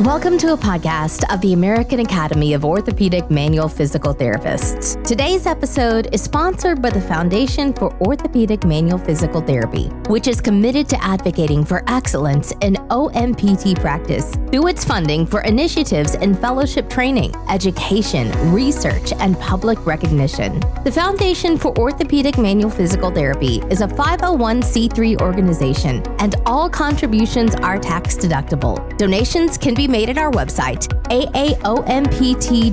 Welcome 0.00 0.36
to 0.38 0.52
a 0.52 0.56
podcast 0.58 1.24
of 1.32 1.40
the 1.40 1.54
American 1.54 2.00
Academy 2.00 2.52
of 2.52 2.66
Orthopedic 2.66 3.30
Manual 3.30 3.66
Physical 3.66 4.14
Therapists. 4.14 5.02
Today's 5.06 5.46
episode 5.46 6.12
is 6.12 6.22
sponsored 6.22 6.82
by 6.82 6.90
the 6.90 7.00
Foundation 7.00 7.72
for 7.72 7.96
Orthopedic 8.02 8.66
Manual 8.66 8.98
Physical 8.98 9.40
Therapy, 9.40 9.86
which 10.08 10.28
is 10.28 10.42
committed 10.42 10.86
to 10.90 11.02
advocating 11.02 11.64
for 11.64 11.82
excellence 11.88 12.52
in 12.60 12.74
OMPT 12.90 13.80
practice 13.80 14.34
through 14.50 14.66
its 14.68 14.84
funding 14.84 15.24
for 15.24 15.40
initiatives 15.40 16.14
in 16.16 16.34
fellowship 16.34 16.90
training, 16.90 17.34
education, 17.48 18.30
research, 18.52 19.14
and 19.14 19.40
public 19.40 19.86
recognition. 19.86 20.60
The 20.84 20.92
Foundation 20.92 21.56
for 21.56 21.76
Orthopedic 21.78 22.36
Manual 22.36 22.70
Physical 22.70 23.10
Therapy 23.10 23.62
is 23.70 23.80
a 23.80 23.88
501c3 23.88 25.22
organization, 25.22 26.02
and 26.18 26.34
all 26.44 26.68
contributions 26.68 27.54
are 27.54 27.78
tax 27.78 28.14
deductible. 28.14 28.76
Donations 28.98 29.56
can 29.56 29.74
be 29.74 29.85
made 29.88 30.08
at 30.08 30.18
our 30.18 30.30
website, 30.30 30.88
aaompt.org 31.08 32.72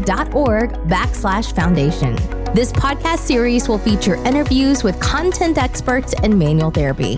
backslash 0.87 1.55
foundation. 1.55 2.15
This 2.53 2.71
podcast 2.71 3.19
series 3.19 3.67
will 3.67 3.79
feature 3.79 4.15
interviews 4.25 4.83
with 4.83 4.99
content 4.99 5.57
experts 5.57 6.13
in 6.21 6.37
manual 6.37 6.71
therapy. 6.71 7.17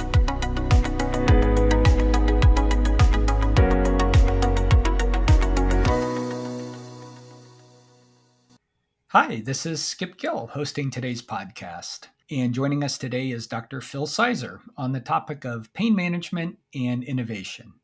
Hi, 9.10 9.40
this 9.46 9.66
is 9.66 9.82
Skip 9.82 10.18
Gill 10.18 10.48
hosting 10.48 10.92
today's 10.92 11.22
podcast. 11.22 12.08
And 12.30 12.54
joining 12.54 12.84
us 12.84 12.98
today 12.98 13.30
is 13.32 13.48
Dr. 13.48 13.80
Phil 13.80 14.08
Sizer 14.08 14.60
on 14.76 14.92
the 14.92 15.00
topic 15.00 15.46
of 15.46 15.72
pain 15.74 15.96
management 15.96 16.58
and 16.74 17.02
innovation. 17.02 17.76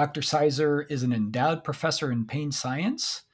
Dr. 0.00 0.22
Sizer 0.22 0.80
is 0.88 1.02
an 1.02 1.12
endowed 1.12 1.62
professor 1.62 2.10
in 2.10 2.24
pain 2.24 2.50
science 2.50 3.24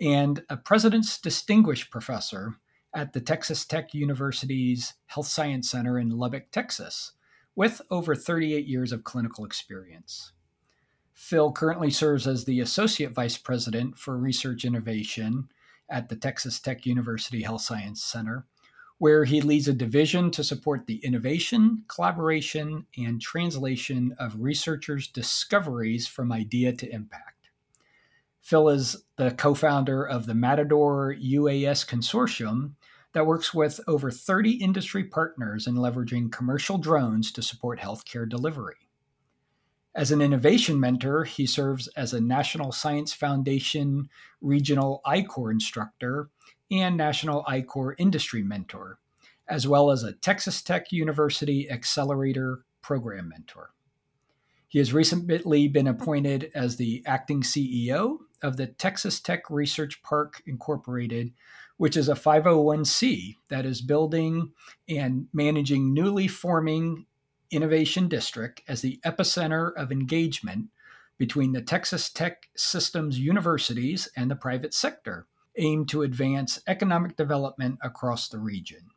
and 0.00 0.42
a 0.48 0.56
President's 0.56 1.20
Distinguished 1.20 1.90
Professor 1.90 2.54
at 2.94 3.12
the 3.12 3.20
Texas 3.20 3.66
Tech 3.66 3.92
University's 3.92 4.94
Health 5.04 5.26
Science 5.26 5.70
Center 5.70 5.98
in 5.98 6.08
Lubbock, 6.08 6.50
Texas, 6.50 7.12
with 7.56 7.82
over 7.90 8.14
38 8.14 8.66
years 8.66 8.90
of 8.90 9.04
clinical 9.04 9.44
experience. 9.44 10.32
Phil 11.12 11.52
currently 11.52 11.90
serves 11.90 12.26
as 12.26 12.46
the 12.46 12.60
Associate 12.60 13.12
Vice 13.12 13.36
President 13.36 13.98
for 13.98 14.16
Research 14.16 14.64
Innovation 14.64 15.50
at 15.90 16.08
the 16.08 16.16
Texas 16.16 16.58
Tech 16.58 16.86
University 16.86 17.42
Health 17.42 17.60
Science 17.60 18.02
Center 18.02 18.46
where 18.98 19.24
he 19.24 19.40
leads 19.40 19.68
a 19.68 19.72
division 19.72 20.30
to 20.30 20.44
support 20.44 20.86
the 20.86 20.96
innovation, 21.04 21.84
collaboration, 21.88 22.86
and 22.96 23.20
translation 23.20 24.14
of 24.18 24.40
researchers' 24.40 25.08
discoveries 25.08 26.06
from 26.06 26.32
idea 26.32 26.72
to 26.72 26.90
impact. 26.92 27.50
Phil 28.40 28.68
is 28.68 29.04
the 29.16 29.30
co 29.30 29.54
founder 29.54 30.06
of 30.06 30.26
the 30.26 30.34
Matador 30.34 31.14
UAS 31.18 31.86
Consortium 31.86 32.72
that 33.14 33.26
works 33.26 33.54
with 33.54 33.80
over 33.86 34.10
30 34.10 34.52
industry 34.52 35.04
partners 35.04 35.66
in 35.66 35.76
leveraging 35.76 36.30
commercial 36.30 36.78
drones 36.78 37.32
to 37.32 37.42
support 37.42 37.80
healthcare 37.80 38.28
delivery. 38.28 38.74
As 39.94 40.10
an 40.10 40.20
innovation 40.20 40.80
mentor, 40.80 41.22
he 41.22 41.46
serves 41.46 41.86
as 41.96 42.12
a 42.12 42.20
National 42.20 42.72
Science 42.72 43.12
Foundation 43.12 44.08
regional 44.40 45.00
I-Corps 45.06 45.52
instructor 45.52 46.28
and 46.80 46.96
National 46.96 47.44
I-Corps 47.46 47.94
Industry 47.98 48.42
Mentor, 48.42 48.98
as 49.48 49.68
well 49.68 49.90
as 49.90 50.02
a 50.02 50.12
Texas 50.12 50.62
Tech 50.62 50.90
University 50.90 51.70
Accelerator 51.70 52.64
Program 52.82 53.28
Mentor. 53.28 53.70
He 54.68 54.78
has 54.80 54.92
recently 54.92 55.68
been 55.68 55.86
appointed 55.86 56.50
as 56.54 56.76
the 56.76 57.02
acting 57.06 57.42
CEO 57.42 58.18
of 58.42 58.56
the 58.56 58.66
Texas 58.66 59.20
Tech 59.20 59.48
Research 59.48 60.02
Park 60.02 60.42
Incorporated, 60.46 61.32
which 61.76 61.96
is 61.96 62.08
a 62.08 62.14
501c 62.14 63.36
that 63.48 63.64
is 63.64 63.80
building 63.80 64.52
and 64.88 65.28
managing 65.32 65.94
newly 65.94 66.26
forming 66.26 67.06
Innovation 67.50 68.08
District 68.08 68.62
as 68.66 68.80
the 68.80 68.98
epicenter 69.04 69.72
of 69.76 69.92
engagement 69.92 70.70
between 71.18 71.52
the 71.52 71.62
Texas 71.62 72.10
Tech 72.10 72.48
Systems 72.56 73.18
universities 73.18 74.08
and 74.16 74.28
the 74.28 74.36
private 74.36 74.74
sector 74.74 75.26
aimed 75.56 75.88
to 75.88 76.02
advance 76.02 76.60
economic 76.66 77.16
development 77.16 77.78
across 77.82 78.28
the 78.28 78.38
region. 78.38 78.90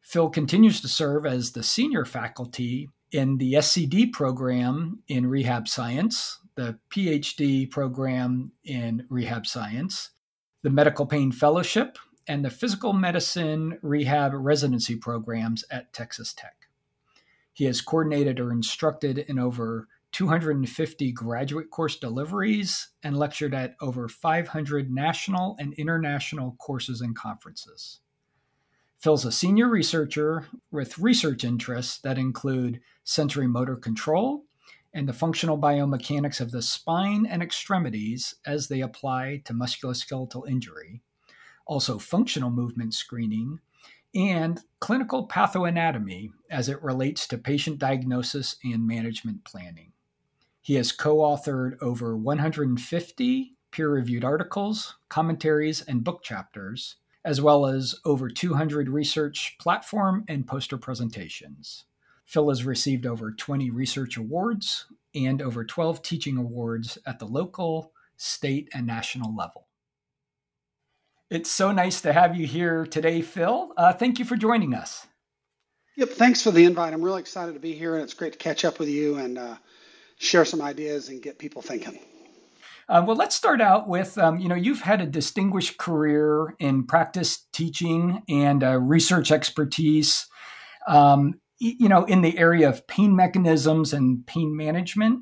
Phil 0.00 0.30
continues 0.30 0.80
to 0.80 0.88
serve 0.88 1.24
as 1.24 1.52
the 1.52 1.62
senior 1.62 2.04
faculty 2.04 2.88
in 3.12 3.38
the 3.38 3.54
SCD 3.54 4.12
program 4.12 5.02
in 5.08 5.26
rehab 5.26 5.68
science, 5.68 6.38
the 6.54 6.78
PhD 6.90 7.70
program 7.70 8.52
in 8.64 9.06
rehab 9.08 9.46
science, 9.46 10.10
the 10.62 10.70
medical 10.70 11.06
pain 11.06 11.30
fellowship, 11.30 11.98
and 12.26 12.44
the 12.44 12.50
physical 12.50 12.92
medicine 12.92 13.78
rehab 13.82 14.32
residency 14.34 14.96
programs 14.96 15.64
at 15.70 15.92
Texas 15.92 16.32
Tech. 16.32 16.68
He 17.52 17.64
has 17.64 17.80
coordinated 17.80 18.40
or 18.40 18.50
instructed 18.50 19.18
in 19.18 19.38
over 19.38 19.88
250 20.12 21.12
graduate 21.12 21.70
course 21.70 21.96
deliveries, 21.96 22.88
and 23.02 23.16
lectured 23.16 23.54
at 23.54 23.74
over 23.80 24.08
500 24.08 24.90
national 24.90 25.56
and 25.58 25.74
international 25.74 26.56
courses 26.60 27.00
and 27.00 27.16
conferences. 27.16 28.00
Phil's 28.98 29.24
a 29.24 29.32
senior 29.32 29.68
researcher 29.68 30.46
with 30.70 30.98
research 30.98 31.42
interests 31.42 31.98
that 31.98 32.18
include 32.18 32.80
sensory 33.02 33.48
motor 33.48 33.74
control 33.74 34.44
and 34.94 35.08
the 35.08 35.12
functional 35.12 35.58
biomechanics 35.58 36.40
of 36.40 36.50
the 36.50 36.62
spine 36.62 37.26
and 37.26 37.42
extremities 37.42 38.34
as 38.46 38.68
they 38.68 38.80
apply 38.80 39.42
to 39.44 39.54
musculoskeletal 39.54 40.48
injury, 40.48 41.02
also 41.66 41.98
functional 41.98 42.50
movement 42.50 42.94
screening, 42.94 43.58
and 44.14 44.60
clinical 44.80 45.26
pathoanatomy 45.26 46.30
as 46.50 46.68
it 46.68 46.82
relates 46.82 47.26
to 47.26 47.38
patient 47.38 47.78
diagnosis 47.78 48.56
and 48.62 48.86
management 48.86 49.42
planning. 49.44 49.91
He 50.62 50.74
has 50.74 50.92
co 50.92 51.18
authored 51.18 51.76
over 51.82 52.16
150 52.16 53.56
peer 53.72 53.90
reviewed 53.90 54.24
articles, 54.24 54.94
commentaries, 55.08 55.82
and 55.82 56.04
book 56.04 56.22
chapters, 56.22 56.96
as 57.24 57.40
well 57.40 57.66
as 57.66 57.96
over 58.04 58.30
200 58.30 58.88
research 58.88 59.56
platform 59.58 60.24
and 60.28 60.46
poster 60.46 60.78
presentations. 60.78 61.84
Phil 62.24 62.48
has 62.48 62.64
received 62.64 63.06
over 63.06 63.32
20 63.32 63.70
research 63.70 64.16
awards 64.16 64.86
and 65.14 65.42
over 65.42 65.64
12 65.64 66.00
teaching 66.02 66.36
awards 66.36 66.96
at 67.04 67.18
the 67.18 67.26
local, 67.26 67.92
state, 68.16 68.68
and 68.72 68.86
national 68.86 69.34
level. 69.34 69.66
It's 71.28 71.50
so 71.50 71.72
nice 71.72 72.00
to 72.02 72.12
have 72.12 72.36
you 72.36 72.46
here 72.46 72.86
today, 72.86 73.20
Phil. 73.22 73.72
Uh, 73.76 73.92
thank 73.92 74.18
you 74.18 74.24
for 74.24 74.36
joining 74.36 74.74
us. 74.74 75.06
Yep, 75.96 76.10
thanks 76.10 76.42
for 76.42 76.50
the 76.50 76.64
invite. 76.64 76.92
I'm 76.92 77.02
really 77.02 77.20
excited 77.20 77.54
to 77.54 77.60
be 77.60 77.72
here, 77.72 77.94
and 77.94 78.04
it's 78.04 78.14
great 78.14 78.32
to 78.32 78.38
catch 78.38 78.64
up 78.64 78.78
with 78.78 78.88
you 78.88 79.16
and 79.16 79.38
uh, 79.38 79.56
share 80.22 80.44
some 80.44 80.62
ideas 80.62 81.08
and 81.08 81.20
get 81.20 81.38
people 81.38 81.60
thinking. 81.60 81.98
Uh, 82.88 83.02
well, 83.06 83.16
let's 83.16 83.34
start 83.34 83.60
out 83.60 83.88
with 83.88 84.16
um, 84.18 84.38
you 84.38 84.48
know 84.48 84.54
you've 84.54 84.82
had 84.82 85.00
a 85.00 85.06
distinguished 85.06 85.78
career 85.78 86.54
in 86.58 86.86
practice 86.86 87.46
teaching 87.52 88.22
and 88.28 88.62
uh, 88.62 88.78
research 88.78 89.30
expertise. 89.30 90.26
Um, 90.86 91.40
you 91.58 91.88
know, 91.88 92.04
in 92.04 92.22
the 92.22 92.36
area 92.38 92.68
of 92.68 92.86
pain 92.88 93.14
mechanisms 93.14 93.92
and 93.92 94.26
pain 94.26 94.56
management. 94.56 95.20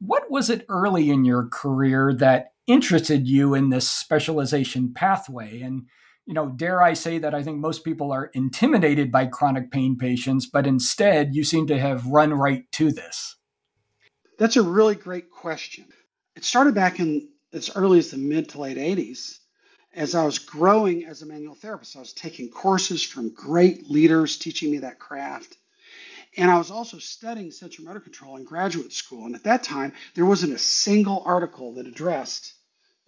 What 0.00 0.30
was 0.30 0.50
it 0.50 0.66
early 0.68 1.10
in 1.10 1.24
your 1.24 1.48
career 1.48 2.12
that 2.14 2.48
interested 2.66 3.28
you 3.28 3.54
in 3.54 3.70
this 3.70 3.88
specialization 3.88 4.92
pathway? 4.92 5.60
And 5.60 5.84
you 6.26 6.34
know, 6.34 6.48
dare 6.48 6.82
I 6.82 6.92
say 6.92 7.18
that 7.18 7.36
I 7.36 7.42
think 7.44 7.58
most 7.58 7.84
people 7.84 8.10
are 8.10 8.26
intimidated 8.34 9.12
by 9.12 9.26
chronic 9.26 9.70
pain 9.70 9.96
patients, 9.96 10.46
but 10.46 10.66
instead 10.66 11.36
you 11.36 11.44
seem 11.44 11.68
to 11.68 11.78
have 11.78 12.06
run 12.06 12.34
right 12.34 12.64
to 12.72 12.90
this. 12.90 13.36
That's 14.38 14.56
a 14.56 14.62
really 14.62 14.94
great 14.94 15.30
question. 15.30 15.86
It 16.34 16.44
started 16.44 16.74
back 16.74 17.00
in 17.00 17.28
as 17.52 17.70
early 17.74 17.98
as 17.98 18.10
the 18.10 18.18
mid 18.18 18.50
to 18.50 18.60
late 18.60 18.76
80s. 18.76 19.38
As 19.94 20.14
I 20.14 20.24
was 20.24 20.38
growing 20.38 21.06
as 21.06 21.22
a 21.22 21.26
manual 21.26 21.54
therapist, 21.54 21.96
I 21.96 22.00
was 22.00 22.12
taking 22.12 22.50
courses 22.50 23.02
from 23.02 23.30
great 23.30 23.90
leaders 23.90 24.36
teaching 24.36 24.70
me 24.70 24.78
that 24.78 24.98
craft. 24.98 25.56
And 26.36 26.50
I 26.50 26.58
was 26.58 26.70
also 26.70 26.98
studying 26.98 27.50
central 27.50 27.86
motor 27.86 28.00
control 28.00 28.36
in 28.36 28.44
graduate 28.44 28.92
school. 28.92 29.24
And 29.24 29.34
at 29.34 29.44
that 29.44 29.62
time, 29.62 29.94
there 30.14 30.26
wasn't 30.26 30.52
a 30.52 30.58
single 30.58 31.22
article 31.24 31.74
that 31.74 31.86
addressed 31.86 32.52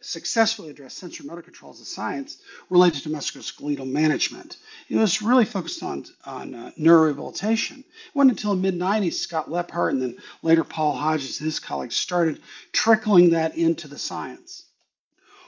successfully 0.01 0.71
addressed 0.71 0.99
sensory 0.99 1.27
motor 1.27 1.43
control 1.43 1.73
as 1.73 1.87
science 1.89 2.39
related 2.71 3.03
to 3.03 3.09
musculoskeletal 3.09 3.91
management. 3.91 4.57
It 4.89 4.97
was 4.97 5.23
really 5.23 5.45
focused 5.45 5.83
on, 5.83 6.05
on 6.25 6.55
uh, 6.55 6.71
neurorehabilitation. 6.79 7.79
It 7.81 8.15
wasn't 8.15 8.33
until 8.33 8.55
the 8.55 8.63
mid 8.63 8.79
90s 8.79 9.15
Scott 9.15 9.49
Lephart 9.49 9.91
and 9.91 10.03
then 10.03 10.17
later 10.43 10.65
Paul 10.65 10.95
Hodges 10.95 11.41
and 11.41 11.47
his 11.47 11.59
colleagues 11.59 11.97
started 11.97 12.41
trickling 12.73 13.31
that 13.31 13.57
into 13.57 13.89
the 13.89 13.99
science. 13.99 14.65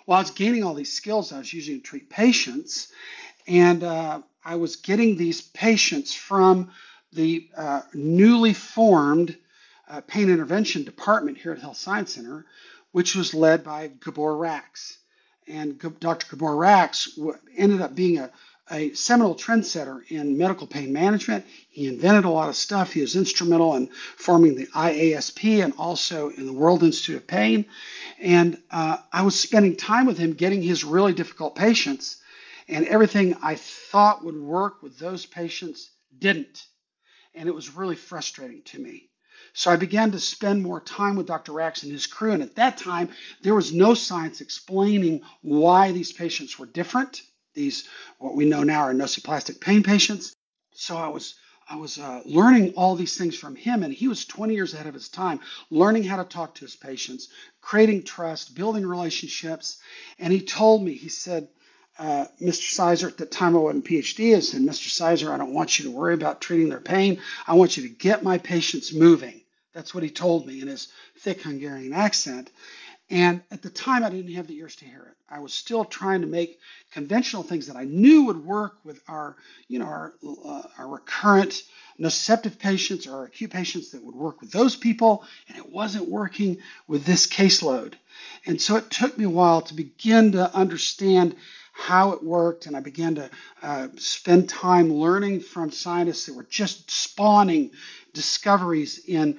While 0.06 0.18
I 0.18 0.22
was 0.22 0.32
gaining 0.32 0.64
all 0.64 0.74
these 0.74 0.92
skills, 0.92 1.32
I 1.32 1.38
was 1.38 1.52
using 1.52 1.76
to 1.76 1.86
treat 1.86 2.10
patients, 2.10 2.88
and 3.46 3.84
uh, 3.84 4.22
I 4.44 4.56
was 4.56 4.76
getting 4.76 5.16
these 5.16 5.40
patients 5.40 6.14
from 6.14 6.70
the 7.12 7.48
uh, 7.56 7.82
newly 7.94 8.54
formed 8.54 9.36
uh, 9.88 10.00
pain 10.06 10.30
intervention 10.30 10.84
department 10.84 11.38
here 11.38 11.52
at 11.52 11.60
Health 11.60 11.76
Science 11.76 12.14
Center, 12.14 12.46
which 12.92 13.14
was 13.14 13.34
led 13.34 13.64
by 13.64 13.88
Gabor 13.88 14.34
Racz. 14.34 14.96
And 15.48 15.78
Dr. 16.00 16.26
Gabor 16.30 16.56
Racz 16.56 17.08
ended 17.56 17.80
up 17.80 17.94
being 17.94 18.18
a, 18.18 18.30
a 18.70 18.92
seminal 18.94 19.34
trendsetter 19.34 20.00
in 20.10 20.38
medical 20.38 20.66
pain 20.66 20.92
management. 20.92 21.44
He 21.70 21.88
invented 21.88 22.24
a 22.24 22.30
lot 22.30 22.48
of 22.48 22.56
stuff. 22.56 22.92
He 22.92 23.00
was 23.00 23.16
instrumental 23.16 23.74
in 23.76 23.88
forming 24.16 24.54
the 24.54 24.66
IASP 24.68 25.62
and 25.64 25.72
also 25.76 26.30
in 26.30 26.46
the 26.46 26.52
World 26.52 26.82
Institute 26.82 27.16
of 27.16 27.26
Pain. 27.26 27.66
And 28.20 28.62
uh, 28.70 28.98
I 29.12 29.22
was 29.22 29.38
spending 29.38 29.76
time 29.76 30.06
with 30.06 30.18
him 30.18 30.34
getting 30.34 30.62
his 30.62 30.84
really 30.84 31.12
difficult 31.12 31.56
patients, 31.56 32.18
and 32.68 32.86
everything 32.86 33.36
I 33.42 33.56
thought 33.56 34.24
would 34.24 34.36
work 34.38 34.82
with 34.82 34.98
those 34.98 35.26
patients 35.26 35.90
didn't. 36.16 36.66
And 37.34 37.48
it 37.48 37.54
was 37.54 37.74
really 37.76 37.96
frustrating 37.96 38.62
to 38.66 38.80
me. 38.80 39.09
So 39.54 39.70
I 39.70 39.76
began 39.76 40.12
to 40.12 40.20
spend 40.20 40.62
more 40.62 40.80
time 40.80 41.16
with 41.16 41.26
Dr. 41.26 41.52
Racz 41.52 41.82
and 41.84 41.92
his 41.92 42.06
crew. 42.06 42.32
And 42.32 42.42
at 42.42 42.56
that 42.56 42.78
time, 42.78 43.10
there 43.42 43.54
was 43.54 43.72
no 43.72 43.94
science 43.94 44.40
explaining 44.40 45.22
why 45.42 45.92
these 45.92 46.12
patients 46.12 46.58
were 46.58 46.66
different 46.66 47.22
these 47.54 47.88
what 48.18 48.36
we 48.36 48.46
know 48.46 48.62
now 48.62 48.82
are 48.82 48.94
nociplastic 48.94 49.60
pain 49.60 49.82
patients. 49.82 50.34
So 50.74 50.96
I 50.96 51.08
was 51.08 51.34
I 51.68 51.76
was 51.76 51.98
uh, 51.98 52.22
learning 52.26 52.74
all 52.76 52.96
these 52.96 53.16
things 53.16 53.36
from 53.38 53.56
him, 53.56 53.84
and 53.84 53.94
he 53.94 54.08
was 54.08 54.24
20 54.26 54.54
years 54.54 54.74
ahead 54.74 54.88
of 54.88 54.94
his 54.94 55.08
time, 55.08 55.40
learning 55.70 56.04
how 56.04 56.16
to 56.16 56.24
talk 56.24 56.56
to 56.56 56.62
his 56.62 56.76
patients, 56.76 57.28
creating 57.60 58.02
trust, 58.04 58.56
building 58.56 58.84
relationships. 58.84 59.78
And 60.18 60.32
he 60.32 60.40
told 60.42 60.82
me, 60.82 60.94
he 60.94 61.08
said, 61.08 61.48
uh, 61.98 62.26
Mr. 62.42 62.70
Sizer, 62.72 63.08
at 63.08 63.18
the 63.18 63.26
time 63.26 63.56
I 63.56 63.60
wasn't 63.60 63.84
PhD, 63.86 64.36
I 64.36 64.40
said, 64.40 64.62
Mr. 64.62 64.88
Sizer, 64.90 65.32
I 65.32 65.38
don't 65.38 65.54
want 65.54 65.78
you 65.78 65.84
to 65.86 65.92
worry 65.92 66.14
about 66.14 66.40
treating 66.40 66.70
their 66.70 66.80
pain. 66.80 67.20
I 67.46 67.54
want 67.54 67.76
you 67.76 67.84
to 67.84 67.94
get 67.94 68.24
my 68.24 68.38
patients 68.38 68.92
moving. 68.92 69.39
That's 69.72 69.94
what 69.94 70.02
he 70.04 70.10
told 70.10 70.46
me 70.46 70.60
in 70.60 70.68
his 70.68 70.88
thick 71.18 71.42
Hungarian 71.42 71.92
accent. 71.92 72.50
And 73.10 73.42
at 73.50 73.62
the 73.62 73.70
time, 73.70 74.04
I 74.04 74.10
didn't 74.10 74.34
have 74.34 74.46
the 74.46 74.56
ears 74.58 74.76
to 74.76 74.84
hear 74.84 75.02
it. 75.02 75.16
I 75.28 75.40
was 75.40 75.52
still 75.52 75.84
trying 75.84 76.20
to 76.20 76.28
make 76.28 76.60
conventional 76.92 77.42
things 77.42 77.66
that 77.66 77.76
I 77.76 77.84
knew 77.84 78.24
would 78.26 78.44
work 78.44 78.76
with 78.84 79.00
our, 79.08 79.36
you 79.68 79.80
know, 79.80 79.86
our, 79.86 80.14
uh, 80.44 80.62
our 80.78 80.88
recurrent 80.88 81.62
nociceptive 82.00 82.58
patients 82.58 83.06
or 83.08 83.24
acute 83.24 83.50
patients 83.50 83.90
that 83.90 84.04
would 84.04 84.14
work 84.14 84.40
with 84.40 84.52
those 84.52 84.76
people, 84.76 85.24
and 85.48 85.58
it 85.58 85.70
wasn't 85.70 86.08
working 86.08 86.58
with 86.86 87.04
this 87.04 87.26
caseload. 87.26 87.94
And 88.46 88.60
so 88.60 88.76
it 88.76 88.90
took 88.90 89.18
me 89.18 89.24
a 89.24 89.30
while 89.30 89.62
to 89.62 89.74
begin 89.74 90.32
to 90.32 90.54
understand 90.54 91.36
how 91.72 92.12
it 92.12 92.22
worked, 92.22 92.66
and 92.66 92.76
I 92.76 92.80
began 92.80 93.16
to 93.16 93.30
uh, 93.62 93.88
spend 93.96 94.48
time 94.48 94.92
learning 94.92 95.40
from 95.40 95.70
scientists 95.72 96.26
that 96.26 96.36
were 96.36 96.46
just 96.48 96.90
spawning 96.90 97.72
discoveries 98.12 99.00
in, 99.06 99.38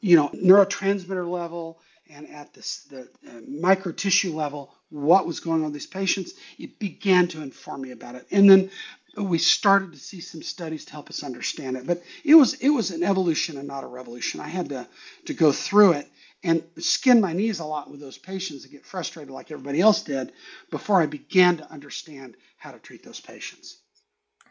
you 0.00 0.16
know, 0.16 0.28
neurotransmitter 0.28 1.28
level 1.28 1.80
and 2.10 2.28
at 2.28 2.52
this, 2.52 2.82
the 2.90 3.08
uh, 3.28 3.40
micro 3.48 3.92
tissue 3.92 4.34
level 4.34 4.74
what 4.90 5.26
was 5.26 5.40
going 5.40 5.58
on 5.58 5.64
with 5.64 5.72
these 5.72 5.86
patients. 5.86 6.34
It 6.58 6.78
began 6.78 7.28
to 7.28 7.42
inform 7.42 7.82
me 7.82 7.92
about 7.92 8.14
it, 8.14 8.26
and 8.30 8.48
then 8.48 8.70
we 9.16 9.38
started 9.38 9.92
to 9.92 9.98
see 9.98 10.20
some 10.20 10.42
studies 10.42 10.84
to 10.86 10.92
help 10.92 11.08
us 11.08 11.22
understand 11.22 11.76
it. 11.76 11.86
But 11.86 12.02
it 12.24 12.34
was 12.34 12.54
it 12.54 12.70
was 12.70 12.90
an 12.90 13.02
evolution 13.02 13.56
and 13.56 13.68
not 13.68 13.84
a 13.84 13.88
revolution. 13.88 14.40
I 14.40 14.48
had 14.48 14.68
to 14.70 14.86
to 15.26 15.34
go 15.34 15.52
through 15.52 15.92
it 15.92 16.08
and 16.44 16.62
skin 16.78 17.20
my 17.20 17.32
knees 17.32 17.60
a 17.60 17.64
lot 17.64 17.90
with 17.90 18.00
those 18.00 18.18
patients 18.18 18.64
and 18.64 18.72
get 18.72 18.84
frustrated 18.84 19.30
like 19.30 19.50
everybody 19.50 19.80
else 19.80 20.02
did 20.02 20.32
before 20.70 21.00
I 21.00 21.06
began 21.06 21.58
to 21.58 21.70
understand 21.70 22.36
how 22.56 22.72
to 22.72 22.78
treat 22.78 23.04
those 23.04 23.20
patients. 23.20 23.78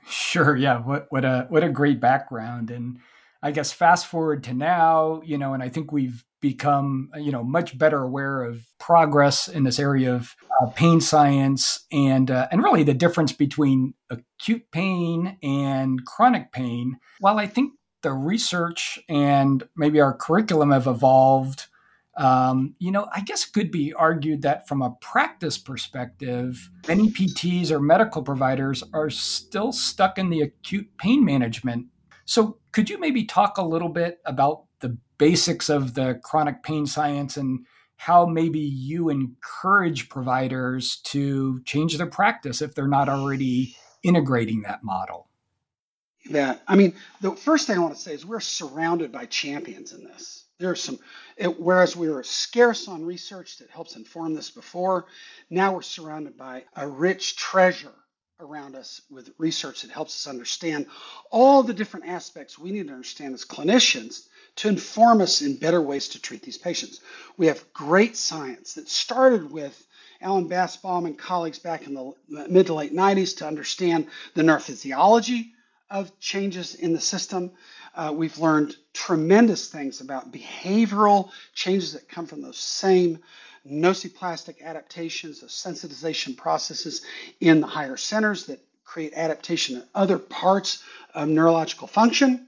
Sure, 0.07 0.55
yeah. 0.55 0.79
What 0.79 1.07
what 1.09 1.25
a 1.25 1.45
what 1.49 1.63
a 1.63 1.69
great 1.69 1.99
background 1.99 2.71
and 2.71 2.99
I 3.43 3.51
guess 3.51 3.71
fast 3.71 4.07
forward 4.07 4.43
to 4.45 4.53
now, 4.53 5.21
you 5.23 5.37
know, 5.37 5.53
and 5.53 5.63
I 5.63 5.69
think 5.69 5.91
we've 5.91 6.23
become, 6.41 7.09
you 7.15 7.31
know, 7.31 7.43
much 7.43 7.77
better 7.77 8.01
aware 8.01 8.43
of 8.43 8.65
progress 8.79 9.47
in 9.47 9.63
this 9.63 9.79
area 9.79 10.13
of 10.13 10.35
uh, 10.61 10.67
pain 10.67 11.01
science 11.01 11.85
and 11.91 12.29
uh, 12.29 12.47
and 12.51 12.63
really 12.63 12.83
the 12.83 12.93
difference 12.93 13.31
between 13.31 13.93
acute 14.09 14.63
pain 14.71 15.37
and 15.41 16.05
chronic 16.05 16.51
pain. 16.51 16.97
While 17.19 17.39
I 17.39 17.47
think 17.47 17.73
the 18.03 18.13
research 18.13 18.99
and 19.07 19.67
maybe 19.75 20.01
our 20.01 20.13
curriculum 20.13 20.71
have 20.71 20.87
evolved, 20.87 21.67
um, 22.17 22.75
you 22.79 22.91
know, 22.91 23.07
I 23.13 23.21
guess 23.21 23.45
could 23.45 23.71
be 23.71 23.93
argued 23.93 24.41
that 24.41 24.67
from 24.67 24.81
a 24.81 24.95
practice 25.01 25.57
perspective, 25.57 26.69
many 26.87 27.09
PTs 27.09 27.71
or 27.71 27.79
medical 27.79 28.21
providers 28.21 28.83
are 28.93 29.09
still 29.09 29.71
stuck 29.71 30.17
in 30.17 30.29
the 30.29 30.41
acute 30.41 30.89
pain 30.97 31.23
management 31.23 31.87
so, 32.31 32.59
could 32.71 32.89
you 32.89 32.97
maybe 32.97 33.25
talk 33.25 33.57
a 33.57 33.61
little 33.61 33.89
bit 33.89 34.21
about 34.25 34.63
the 34.79 34.97
basics 35.17 35.67
of 35.67 35.95
the 35.95 36.17
chronic 36.23 36.63
pain 36.63 36.85
science 36.85 37.35
and 37.35 37.65
how 37.97 38.25
maybe 38.25 38.57
you 38.57 39.09
encourage 39.09 40.07
providers 40.07 41.01
to 41.07 41.61
change 41.65 41.97
their 41.97 42.07
practice 42.07 42.61
if 42.61 42.73
they're 42.73 42.87
not 42.87 43.09
already 43.09 43.75
integrating 44.01 44.61
that 44.61 44.81
model? 44.81 45.27
Yeah, 46.23 46.55
I 46.69 46.77
mean, 46.77 46.93
the 47.19 47.31
first 47.33 47.67
thing 47.67 47.75
I 47.77 47.81
want 47.81 47.95
to 47.95 48.01
say 48.01 48.13
is 48.13 48.25
we're 48.25 48.39
surrounded 48.39 49.11
by 49.11 49.25
champions 49.25 49.91
in 49.91 50.05
this. 50.05 50.45
There 50.57 50.71
are 50.71 50.75
some, 50.75 50.99
it, 51.35 51.59
whereas 51.59 51.97
we 51.97 52.09
were 52.09 52.23
scarce 52.23 52.87
on 52.87 53.03
research 53.03 53.57
that 53.57 53.69
helps 53.69 53.97
inform 53.97 54.35
this 54.35 54.51
before, 54.51 55.07
now 55.49 55.73
we're 55.73 55.81
surrounded 55.81 56.37
by 56.37 56.63
a 56.77 56.87
rich 56.87 57.35
treasure 57.35 57.91
around 58.41 58.75
us 58.75 59.01
with 59.09 59.33
research 59.37 59.81
that 59.81 59.91
helps 59.91 60.15
us 60.15 60.29
understand 60.29 60.87
all 61.29 61.63
the 61.63 61.73
different 61.73 62.07
aspects 62.07 62.57
we 62.57 62.71
need 62.71 62.87
to 62.87 62.93
understand 62.93 63.33
as 63.33 63.45
clinicians 63.45 64.27
to 64.57 64.67
inform 64.67 65.21
us 65.21 65.41
in 65.41 65.55
better 65.55 65.81
ways 65.81 66.09
to 66.09 66.21
treat 66.21 66.41
these 66.41 66.57
patients. 66.57 66.99
We 67.37 67.47
have 67.47 67.71
great 67.73 68.17
science 68.17 68.73
that 68.73 68.89
started 68.89 69.51
with 69.51 69.85
Allan 70.21 70.49
Basbaum 70.49 71.05
and 71.05 71.17
colleagues 71.17 71.59
back 71.59 71.87
in 71.87 71.93
the 71.93 72.13
mid 72.49 72.67
to 72.67 72.73
late 72.73 72.93
90s 72.93 73.37
to 73.37 73.47
understand 73.47 74.07
the 74.33 74.43
neurophysiology 74.43 75.51
of 75.89 76.17
changes 76.19 76.75
in 76.75 76.93
the 76.93 77.01
system. 77.01 77.51
Uh, 77.95 78.13
we've 78.15 78.37
learned 78.37 78.75
tremendous 78.93 79.69
things 79.69 80.01
about 80.01 80.31
behavioral 80.31 81.31
changes 81.53 81.93
that 81.93 82.07
come 82.07 82.25
from 82.25 82.41
those 82.41 82.57
same 82.57 83.19
nociplastic 83.69 84.61
adaptations 84.61 85.43
of 85.43 85.49
sensitization 85.49 86.35
processes 86.35 87.03
in 87.39 87.61
the 87.61 87.67
higher 87.67 87.97
centers 87.97 88.47
that 88.47 88.59
create 88.83 89.13
adaptation 89.15 89.77
in 89.77 89.83
other 89.95 90.17
parts 90.17 90.83
of 91.13 91.27
neurological 91.27 91.87
function. 91.87 92.47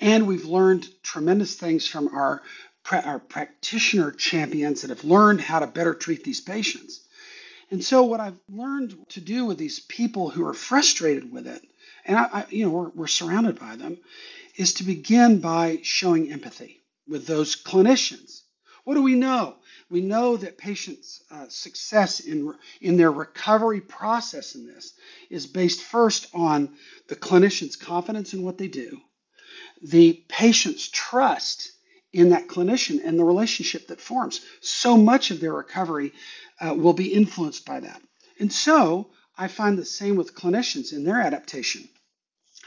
And 0.00 0.26
we've 0.26 0.44
learned 0.44 0.88
tremendous 1.02 1.56
things 1.56 1.86
from 1.86 2.08
our, 2.14 2.42
our 2.92 3.18
practitioner 3.18 4.12
champions 4.12 4.82
that 4.82 4.90
have 4.90 5.04
learned 5.04 5.40
how 5.40 5.58
to 5.58 5.66
better 5.66 5.94
treat 5.94 6.22
these 6.24 6.40
patients. 6.40 7.00
And 7.70 7.84
so, 7.84 8.04
what 8.04 8.20
I've 8.20 8.38
learned 8.48 8.96
to 9.10 9.20
do 9.20 9.44
with 9.44 9.58
these 9.58 9.80
people 9.80 10.30
who 10.30 10.46
are 10.46 10.54
frustrated 10.54 11.30
with 11.30 11.46
it, 11.46 11.60
and 12.06 12.16
I, 12.16 12.24
I, 12.32 12.44
you 12.48 12.64
know, 12.64 12.70
we're, 12.70 12.88
we're 12.90 13.06
surrounded 13.06 13.58
by 13.58 13.76
them, 13.76 13.98
is 14.56 14.74
to 14.74 14.84
begin 14.84 15.40
by 15.40 15.80
showing 15.82 16.32
empathy 16.32 16.80
with 17.06 17.26
those 17.26 17.56
clinicians. 17.56 18.42
What 18.84 18.94
do 18.94 19.02
we 19.02 19.16
know? 19.16 19.56
We 19.90 20.00
know 20.02 20.36
that 20.36 20.58
patients' 20.58 21.22
uh, 21.30 21.46
success 21.48 22.20
in, 22.20 22.54
in 22.80 22.96
their 22.96 23.10
recovery 23.10 23.80
process 23.80 24.54
in 24.54 24.66
this 24.66 24.92
is 25.30 25.46
based 25.46 25.82
first 25.82 26.28
on 26.34 26.76
the 27.08 27.16
clinician's 27.16 27.76
confidence 27.76 28.34
in 28.34 28.42
what 28.42 28.58
they 28.58 28.68
do, 28.68 29.00
the 29.82 30.24
patient's 30.28 30.88
trust 30.88 31.72
in 32.12 32.30
that 32.30 32.48
clinician 32.48 33.00
and 33.02 33.18
the 33.18 33.24
relationship 33.24 33.86
that 33.88 34.00
forms. 34.00 34.40
So 34.60 34.96
much 34.96 35.30
of 35.30 35.40
their 35.40 35.54
recovery 35.54 36.12
uh, 36.60 36.74
will 36.74 36.92
be 36.92 37.12
influenced 37.12 37.64
by 37.64 37.80
that. 37.80 38.02
And 38.38 38.52
so 38.52 39.10
I 39.36 39.48
find 39.48 39.78
the 39.78 39.84
same 39.84 40.16
with 40.16 40.34
clinicians 40.34 40.92
in 40.92 41.04
their 41.04 41.20
adaptation. 41.20 41.88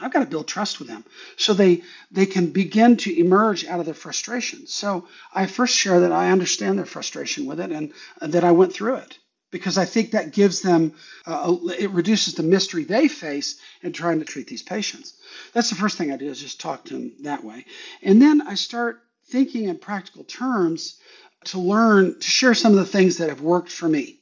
I've 0.00 0.12
got 0.12 0.20
to 0.20 0.26
build 0.26 0.48
trust 0.48 0.78
with 0.78 0.88
them 0.88 1.04
so 1.36 1.52
they 1.54 1.82
they 2.10 2.26
can 2.26 2.46
begin 2.50 2.96
to 2.98 3.18
emerge 3.18 3.66
out 3.66 3.80
of 3.80 3.86
their 3.86 3.94
frustration. 3.94 4.66
So 4.66 5.06
I 5.32 5.46
first 5.46 5.76
share 5.76 6.00
that 6.00 6.12
I 6.12 6.30
understand 6.30 6.78
their 6.78 6.86
frustration 6.86 7.46
with 7.46 7.60
it 7.60 7.70
and 7.70 7.92
uh, 8.20 8.28
that 8.28 8.44
I 8.44 8.52
went 8.52 8.72
through 8.72 8.96
it 8.96 9.18
because 9.50 9.78
I 9.78 9.84
think 9.84 10.12
that 10.12 10.32
gives 10.32 10.62
them 10.62 10.94
uh, 11.26 11.56
it 11.78 11.90
reduces 11.90 12.34
the 12.34 12.42
mystery 12.42 12.84
they 12.84 13.06
face 13.06 13.60
in 13.82 13.92
trying 13.92 14.18
to 14.18 14.24
treat 14.24 14.48
these 14.48 14.62
patients. 14.62 15.14
That's 15.52 15.70
the 15.70 15.76
first 15.76 15.98
thing 15.98 16.10
I 16.10 16.16
do 16.16 16.26
is 16.26 16.40
just 16.40 16.60
talk 16.60 16.84
to 16.86 16.94
them 16.94 17.12
that 17.20 17.44
way, 17.44 17.66
and 18.02 18.20
then 18.20 18.42
I 18.42 18.54
start 18.54 19.02
thinking 19.26 19.64
in 19.64 19.78
practical 19.78 20.24
terms 20.24 20.98
to 21.44 21.58
learn 21.60 22.18
to 22.18 22.30
share 22.30 22.54
some 22.54 22.72
of 22.72 22.78
the 22.78 22.86
things 22.86 23.18
that 23.18 23.28
have 23.28 23.40
worked 23.40 23.70
for 23.70 23.88
me, 23.88 24.20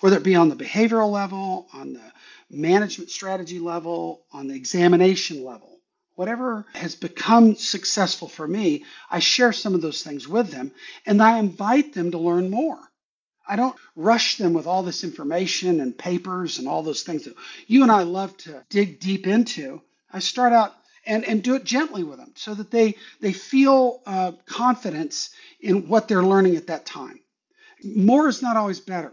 whether 0.00 0.16
it 0.16 0.22
be 0.22 0.36
on 0.36 0.48
the 0.48 0.56
behavioral 0.56 1.10
level, 1.10 1.68
on 1.72 1.94
the 1.94 2.12
management 2.50 3.10
strategy 3.10 3.58
level, 3.58 4.22
on 4.32 4.48
the 4.48 4.54
examination 4.54 5.44
level. 5.44 5.78
Whatever 6.16 6.66
has 6.74 6.94
become 6.96 7.54
successful 7.54 8.28
for 8.28 8.46
me, 8.46 8.84
I 9.10 9.20
share 9.20 9.52
some 9.52 9.74
of 9.74 9.82
those 9.82 10.02
things 10.02 10.28
with 10.28 10.50
them 10.50 10.72
and 11.06 11.22
I 11.22 11.38
invite 11.38 11.94
them 11.94 12.10
to 12.12 12.18
learn 12.18 12.50
more. 12.50 12.78
I 13.48 13.56
don't 13.56 13.76
rush 13.96 14.36
them 14.36 14.52
with 14.52 14.66
all 14.66 14.82
this 14.82 15.04
information 15.04 15.80
and 15.80 15.96
papers 15.96 16.58
and 16.58 16.68
all 16.68 16.82
those 16.82 17.02
things 17.02 17.24
that 17.24 17.34
you 17.66 17.82
and 17.82 17.92
I 17.92 18.02
love 18.04 18.36
to 18.38 18.64
dig 18.70 19.00
deep 19.00 19.26
into. 19.26 19.82
I 20.12 20.20
start 20.20 20.52
out 20.52 20.74
and, 21.06 21.24
and 21.24 21.42
do 21.42 21.54
it 21.56 21.64
gently 21.64 22.04
with 22.04 22.18
them 22.18 22.32
so 22.36 22.54
that 22.54 22.70
they, 22.70 22.96
they 23.20 23.32
feel 23.32 24.02
uh, 24.06 24.32
confidence 24.46 25.30
in 25.60 25.88
what 25.88 26.08
they're 26.08 26.22
learning 26.22 26.56
at 26.56 26.68
that 26.68 26.86
time. 26.86 27.20
More 27.84 28.28
is 28.28 28.42
not 28.42 28.56
always 28.56 28.80
better. 28.80 29.12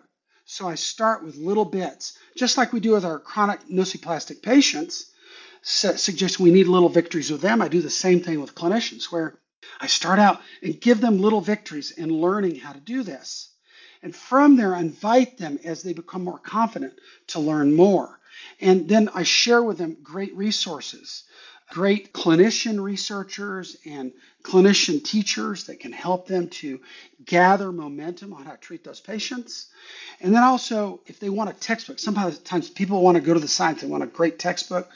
So 0.50 0.66
I 0.66 0.76
start 0.76 1.26
with 1.26 1.36
little 1.36 1.66
bits, 1.66 2.18
just 2.38 2.58
like 2.58 2.72
we 2.72 2.80
do 2.80 2.94
with 2.94 3.04
our 3.04 3.20
chronic 3.20 3.68
nociplastic 3.68 4.42
patients, 4.42 5.12
suggesting 5.62 6.42
we 6.42 6.52
need 6.52 6.68
little 6.68 6.88
victories 6.88 7.30
with 7.30 7.42
them. 7.42 7.62
I 7.62 7.68
do 7.68 7.82
the 7.82 7.90
same 7.90 8.22
thing 8.22 8.40
with 8.40 8.56
clinicians, 8.56 9.12
where 9.12 9.38
I 9.82 9.88
start 9.88 10.20
out 10.20 10.42
and 10.64 10.80
give 10.80 11.02
them 11.02 11.20
little 11.20 11.42
victories 11.42 11.92
in 11.92 12.10
learning 12.10 12.56
how 12.56 12.72
to 12.72 12.80
do 12.80 13.04
this. 13.04 13.50
And 14.02 14.16
from 14.16 14.56
there, 14.56 14.74
I 14.74 14.80
invite 14.80 15.38
them 15.38 15.60
as 15.66 15.84
they 15.84 15.92
become 15.92 16.24
more 16.24 16.40
confident 16.40 16.94
to 17.28 17.40
learn 17.42 17.76
more. 17.76 18.18
And 18.62 18.88
then 18.88 19.10
I 19.14 19.24
share 19.24 19.62
with 19.62 19.78
them 19.78 19.98
great 20.02 20.34
resources, 20.34 21.24
great 21.70 22.14
clinician 22.14 22.82
researchers 22.82 23.78
and 23.86 24.14
clinician 24.42 25.04
teachers 25.04 25.66
that 25.66 25.80
can 25.80 25.92
help 25.92 26.28
them 26.28 26.48
to 26.48 26.80
gather 27.26 27.72
momentum 27.72 28.34
on 28.34 28.46
how 28.46 28.52
to 28.52 28.58
treat 28.58 28.84
those 28.84 29.02
patients. 29.02 29.68
And 30.22 30.34
then 30.34 30.44
also, 30.44 31.02
if 31.08 31.20
they 31.20 31.30
want 31.30 31.50
a 31.50 31.54
textbook, 31.54 32.00
sometimes 32.00 32.70
people 32.70 33.02
want 33.02 33.16
to 33.16 33.22
go 33.22 33.34
to 33.34 33.40
the 33.40 33.48
science, 33.48 33.82
they 33.82 33.88
want 33.88 34.04
a 34.04 34.08
great 34.08 34.40
textbook. 34.40 34.90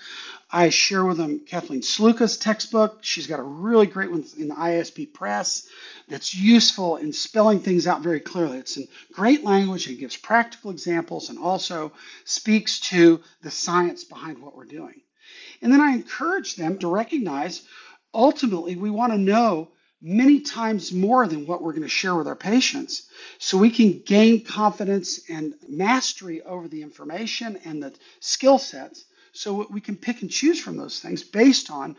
I 0.53 0.69
share 0.69 1.05
with 1.05 1.17
them 1.17 1.41
Kathleen 1.45 1.81
Sluka's 1.81 2.37
textbook. 2.37 2.99
She's 3.01 3.27
got 3.27 3.39
a 3.39 3.43
really 3.43 3.87
great 3.87 4.11
one 4.11 4.25
in 4.37 4.49
the 4.49 4.55
ISP 4.55 5.13
Press 5.13 5.67
that's 6.09 6.35
useful 6.35 6.97
in 6.97 7.13
spelling 7.13 7.61
things 7.61 7.87
out 7.87 8.01
very 8.01 8.19
clearly. 8.19 8.57
It's 8.57 8.75
in 8.75 8.87
great 9.13 9.45
language 9.45 9.87
and 9.87 9.97
gives 9.97 10.17
practical 10.17 10.71
examples 10.71 11.29
and 11.29 11.39
also 11.39 11.93
speaks 12.25 12.81
to 12.89 13.21
the 13.41 13.51
science 13.51 14.03
behind 14.03 14.39
what 14.39 14.55
we're 14.55 14.65
doing. 14.65 15.01
And 15.61 15.71
then 15.71 15.81
I 15.81 15.91
encourage 15.93 16.55
them 16.55 16.77
to 16.79 16.87
recognize 16.87 17.61
ultimately 18.13 18.75
we 18.75 18.89
want 18.89 19.13
to 19.13 19.17
know 19.17 19.69
many 20.01 20.41
times 20.41 20.91
more 20.91 21.27
than 21.27 21.45
what 21.45 21.61
we're 21.61 21.73
going 21.73 21.83
to 21.83 21.87
share 21.87 22.15
with 22.15 22.27
our 22.27 22.35
patients 22.35 23.07
so 23.37 23.57
we 23.57 23.69
can 23.69 24.01
gain 24.05 24.43
confidence 24.43 25.29
and 25.29 25.53
mastery 25.67 26.41
over 26.41 26.67
the 26.67 26.81
information 26.81 27.59
and 27.65 27.83
the 27.83 27.93
skill 28.19 28.57
sets 28.57 29.05
so 29.31 29.65
we 29.69 29.81
can 29.81 29.95
pick 29.95 30.21
and 30.21 30.31
choose 30.31 30.59
from 30.59 30.77
those 30.77 30.99
things 30.99 31.23
based 31.23 31.71
on 31.71 31.95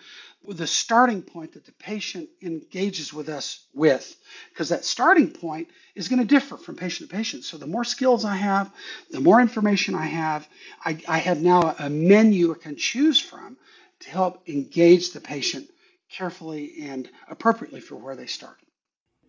the 0.47 0.67
starting 0.67 1.23
point 1.23 1.53
that 1.53 1.65
the 1.65 1.73
patient 1.73 2.29
engages 2.43 3.13
with 3.13 3.29
us 3.29 3.67
with. 3.75 4.17
Because 4.51 4.71
that 4.71 4.85
starting 4.85 5.31
point 5.31 5.69
is 5.95 6.09
going 6.09 6.19
to 6.19 6.27
differ 6.27 6.57
from 6.57 6.77
patient 6.77 7.09
to 7.09 7.17
patient. 7.17 7.45
So 7.45 7.57
the 7.57 7.67
more 7.67 7.85
skills 7.85 8.25
I 8.25 8.37
have, 8.37 8.73
the 9.11 9.21
more 9.21 9.41
information 9.41 9.95
I 9.95 10.07
have, 10.07 10.49
I, 10.85 10.99
I 11.09 11.19
have 11.19 11.41
now 11.41 11.75
a 11.79 11.89
menu 11.89 12.53
I 12.53 12.59
can 12.59 12.77
choose 12.77 13.21
from 13.21 13.57
to 14.01 14.11
help 14.11 14.49
engage 14.49 15.13
the 15.13 15.21
patient 15.21 15.69
carefully 16.11 16.75
and 16.83 17.09
appropriately 17.29 17.81
for 17.81 17.97
where 17.97 18.17
they 18.17 18.27
start. 18.27 18.57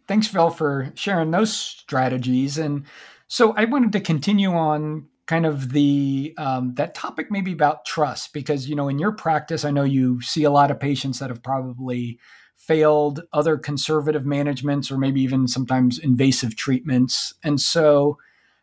Thanks, 0.07 0.27
Phil, 0.27 0.50
for 0.50 0.91
sharing 0.95 1.31
those 1.31 1.55
strategies. 1.55 2.57
And 2.57 2.86
so 3.27 3.53
I 3.55 3.65
wanted 3.65 3.93
to 3.93 4.00
continue 4.01 4.51
on 4.51 5.07
kind 5.25 5.46
of 5.46 5.72
the 5.72 6.34
um, 6.38 6.74
that 6.75 6.96
topic 6.96 7.27
maybe 7.32 7.53
about 7.53 7.86
trust 7.86 8.34
because 8.34 8.68
you 8.68 8.75
know 8.75 8.89
in 8.89 9.00
your 9.00 9.13
practice 9.13 9.63
i 9.63 9.72
know 9.72 9.84
you 9.84 10.22
see 10.22 10.44
a 10.44 10.51
lot 10.51 10.70
of 10.70 10.80
patients 10.80 11.20
that 11.20 11.30
have 11.30 11.42
probably 11.42 12.20
failed 12.68 13.22
other 13.34 13.58
conservative 13.58 14.25
managements 14.25 14.89
or 14.89 14.98
maybe 14.98 15.22
even 15.22 15.48
sometimes 15.50 16.00
invasive 16.00 16.56
treatments. 16.56 17.34
And 17.44 17.60
so 17.60 18.18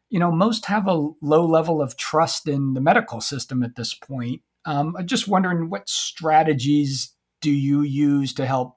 you 0.09 0.19
know 0.19 0.33
most 0.33 0.67
have 0.67 0.89
a 0.89 1.09
low 1.21 1.47
level 1.47 1.81
of 1.83 1.97
trust 1.97 2.49
in 2.49 2.75
the 2.75 2.81
medical 2.81 3.21
system 3.21 3.63
at 3.63 3.77
this 3.77 3.95
point. 3.95 4.43
Um, 4.67 4.95
i'm 4.99 5.07
just 5.07 5.27
wondering 5.27 5.71
what 5.71 5.89
strategies 5.89 7.15
do 7.41 7.51
you 7.51 7.81
use 7.81 8.35
to 8.35 8.45
help 8.45 8.77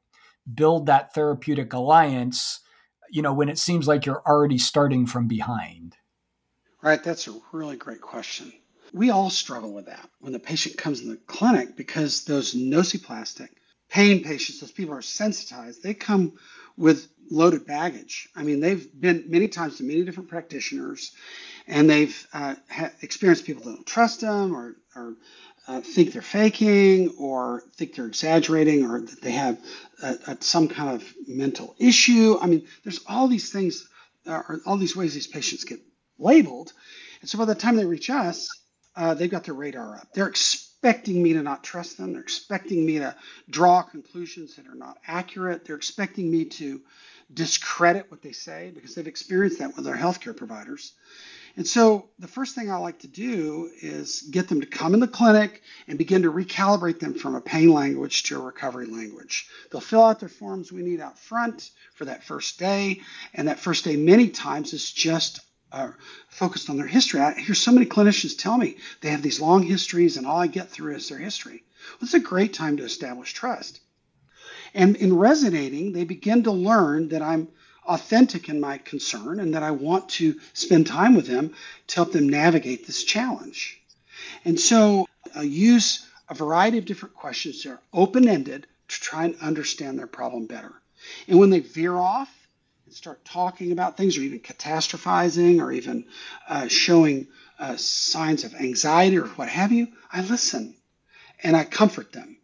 build 0.54 0.86
that 0.86 1.14
therapeutic 1.14 1.74
alliance 1.74 2.62
you 3.10 3.22
know 3.22 3.34
when 3.34 3.50
it 3.50 3.58
seems 3.58 3.86
like 3.86 4.06
you're 4.06 4.24
already 4.26 4.58
starting 4.58 5.06
from 5.06 5.28
behind 5.28 5.98
Right, 6.84 7.04
that's 7.04 7.28
a 7.30 7.40
really 7.54 7.78
great 7.78 8.02
question. 8.02 8.54
We 8.94 9.12
all 9.12 9.32
struggle 9.32 9.74
with 9.74 9.88
that 9.88 10.10
when 10.22 10.34
the 10.34 10.40
patient 10.40 10.78
comes 10.78 11.02
in 11.02 11.10
the 11.10 11.18
clinic 11.18 11.78
because 11.78 12.26
those 12.26 12.56
nociplastic 12.56 13.50
pain 13.92 14.24
patients, 14.24 14.62
those 14.62 14.72
people 14.74 14.96
are 14.96 15.04
sensitized, 15.04 15.84
they 15.84 15.96
come 15.96 16.34
with 16.78 17.10
loaded 17.32 17.68
baggage. 17.68 18.30
I 18.38 18.44
mean, 18.46 18.62
they've 18.62 18.88
been 19.00 19.26
many 19.30 19.50
times 19.50 19.78
to 19.80 19.86
many 19.86 20.06
different 20.06 20.30
practitioners 20.30 21.14
and 21.68 21.90
they've 21.92 22.28
uh, 22.34 22.56
ha- 22.72 22.92
experienced 23.04 23.46
people 23.46 23.66
that 23.66 23.76
don't 23.76 23.88
trust 23.88 24.22
them 24.22 24.56
or, 24.56 24.78
or 24.96 25.16
uh, 25.68 25.82
think 25.82 26.14
they're 26.14 26.24
faking 26.24 27.16
or 27.20 27.64
think 27.78 27.96
they're 27.96 28.08
exaggerating 28.08 28.86
or 28.88 29.02
that 29.02 29.22
they 29.22 29.34
have 29.34 29.60
uh, 30.04 30.16
some 30.42 30.70
kind 30.70 30.96
of 30.96 31.14
mental 31.28 31.76
issue. 31.80 32.38
I 32.42 32.48
mean, 32.48 32.68
there's 32.86 33.02
all 33.08 33.30
these 33.30 33.52
things, 33.54 33.88
uh, 34.28 34.44
all 34.66 34.78
these 34.78 34.98
ways 34.98 35.16
these 35.16 35.28
patients 35.28 35.66
get 35.66 35.82
labeled. 36.18 36.74
And 37.22 37.30
so 37.30 37.38
by 37.38 37.46
the 37.46 37.56
time 37.56 37.76
they 37.76 37.86
reach 37.86 38.10
us, 38.10 38.50
uh, 38.96 39.14
they've 39.14 39.32
got 39.32 39.44
their 39.44 39.54
radar 39.54 39.96
up. 39.96 40.08
They're 40.14 40.28
expecting 40.28 41.22
me 41.24 41.34
to 41.34 41.42
not 41.42 41.64
trust 41.64 41.98
them. 41.98 42.14
They're 42.14 42.22
expecting 42.22 42.86
me 42.86 43.00
to 43.00 43.16
draw 43.50 43.82
conclusions 43.82 44.56
that 44.56 44.68
are 44.68 44.76
not 44.76 44.98
accurate. 45.08 45.66
They're 45.66 45.76
expecting 45.76 46.30
me 46.30 46.46
to 46.46 46.82
discredit 47.34 48.12
what 48.12 48.22
they 48.22 48.34
say 48.34 48.72
because 48.74 48.94
they've 48.94 49.08
experienced 49.08 49.60
that 49.60 49.76
with 49.76 49.86
their 49.86 49.96
healthcare 49.96 50.36
providers. 50.36 50.94
And 51.56 51.68
so 51.68 52.10
the 52.18 52.28
first 52.28 52.56
thing 52.56 52.72
I 52.72 52.78
like 52.78 53.00
to 53.00 53.08
do 53.08 53.70
is 53.80 54.24
get 54.24 54.48
them 54.50 54.62
to 54.62 54.68
come 54.68 54.96
in 54.96 55.00
the 55.00 55.08
clinic 55.08 55.62
and 55.88 56.00
begin 56.00 56.24
to 56.24 56.32
recalibrate 56.32 57.00
them 57.00 57.14
from 57.14 57.36
a 57.36 57.42
pain 57.42 57.72
language 57.72 58.24
to 58.24 58.40
a 58.40 58.44
recovery 58.44 58.88
language. 58.88 59.48
They'll 59.72 59.82
fill 59.82 60.04
out 60.04 60.20
their 60.20 60.30
forms 60.30 60.72
we 60.72 60.82
need 60.82 61.00
out 61.00 61.20
front 61.20 61.70
for 61.94 62.06
that 62.06 62.24
first 62.24 62.58
day. 62.58 63.02
And 63.36 63.48
that 63.48 63.60
first 63.60 63.86
day, 63.86 63.98
many 63.98 64.30
times, 64.30 64.74
is 64.74 64.92
just 64.92 65.42
are 65.74 65.98
focused 66.30 66.70
on 66.70 66.78
their 66.78 66.88
history. 66.88 67.20
I 67.20 67.34
hear 67.34 67.56
so 67.56 67.72
many 67.72 67.86
clinicians 67.86 68.38
tell 68.38 68.58
me 68.58 68.78
they 69.02 69.10
have 69.10 69.24
these 69.24 69.42
long 69.42 69.64
histories 69.64 70.18
and 70.18 70.28
all 70.28 70.40
I 70.40 70.48
get 70.48 70.70
through 70.70 70.96
is 70.96 71.10
their 71.10 71.18
history. 71.18 71.64
Well, 71.90 72.00
it's 72.04 72.14
a 72.14 72.20
great 72.20 72.54
time 72.54 72.78
to 72.78 72.84
establish 72.84 73.34
trust. 73.34 73.82
And 74.74 74.96
in 74.96 75.18
resonating, 75.18 75.92
they 75.92 76.06
begin 76.06 76.44
to 76.44 76.52
learn 76.52 77.10
that 77.10 77.22
I'm 77.22 77.50
authentic 77.86 78.50
in 78.50 78.60
my 78.60 78.78
concern 78.78 79.40
and 79.40 79.54
that 79.56 79.64
I 79.64 79.72
want 79.72 80.10
to 80.10 80.40
spend 80.54 80.88
time 80.88 81.16
with 81.16 81.28
them 81.28 81.54
to 81.88 81.96
help 81.96 82.12
them 82.12 82.30
navigate 82.30 82.88
this 82.88 83.04
challenge. 83.04 83.82
And 84.46 84.60
so 84.60 85.08
I 85.36 85.42
use 85.42 86.08
a 86.30 86.34
variety 86.34 86.78
of 86.78 86.86
different 86.86 87.16
questions 87.16 87.64
that 87.64 87.72
are 87.72 87.82
open 87.92 88.28
ended 88.28 88.68
to 88.88 89.02
try 89.02 89.26
and 89.26 89.36
understand 89.42 90.00
their 90.00 90.08
problem 90.08 90.46
better. 90.46 90.74
And 91.28 91.40
when 91.40 91.50
they 91.50 91.60
veer 91.60 91.96
off, 91.96 92.30
start 92.96 93.26
talking 93.26 93.72
about 93.72 93.98
things 93.98 94.18
or 94.18 94.22
even 94.22 94.40
catastrophizing 94.40 95.60
or 95.60 95.72
even 95.72 96.06
uh, 96.48 96.68
showing 96.68 97.28
uh, 97.60 97.76
signs 97.76 98.44
of 98.44 98.54
anxiety 98.56 99.18
or 99.18 99.28
what 99.28 99.50
have 99.50 99.72
you, 99.72 99.88
I 100.12 100.22
listen 100.22 100.76
and 101.42 101.56
I 101.56 101.64
comfort 101.64 102.12
them 102.12 102.38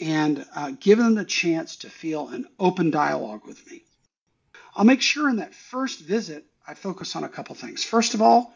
and 0.00 0.46
uh, 0.54 0.72
give 0.78 0.98
them 0.98 1.14
the 1.14 1.24
chance 1.24 1.76
to 1.76 1.90
feel 1.90 2.28
an 2.28 2.46
open 2.58 2.90
dialogue 2.90 3.46
with 3.46 3.70
me. 3.70 3.84
I'll 4.74 4.84
make 4.84 5.02
sure 5.02 5.28
in 5.28 5.36
that 5.36 5.54
first 5.54 6.00
visit 6.00 6.44
I 6.66 6.74
focus 6.74 7.16
on 7.16 7.24
a 7.24 7.28
couple 7.28 7.54
things. 7.54 7.84
First 7.84 8.14
of 8.14 8.22
all, 8.22 8.54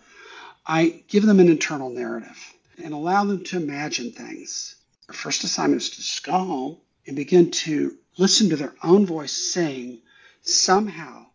I 0.67 1.03
give 1.09 1.27
them 1.27 1.41
an 1.41 1.49
internal 1.49 1.91
narrative 1.91 2.55
and 2.83 2.95
allow 2.95 3.25
them 3.25 3.45
to 3.45 3.57
imagine 3.57 4.13
things. 4.13 4.77
Our 5.09 5.15
first 5.15 5.45
assignment 5.45 5.83
is 5.83 6.21
to 6.23 6.33
home 6.33 6.79
and 7.07 7.17
begin 7.17 7.51
to 7.51 7.97
listen 8.17 8.49
to 8.51 8.57
their 8.57 8.75
own 8.83 9.05
voice 9.05 9.33
saying, 9.33 10.01
somehow 10.45 11.27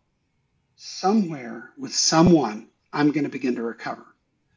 somewhere 0.82 1.70
with 1.76 1.94
someone, 1.94 2.66
I'm 2.90 3.10
going 3.12 3.24
to 3.24 3.30
begin 3.30 3.56
to 3.56 3.62
recover. 3.62 4.06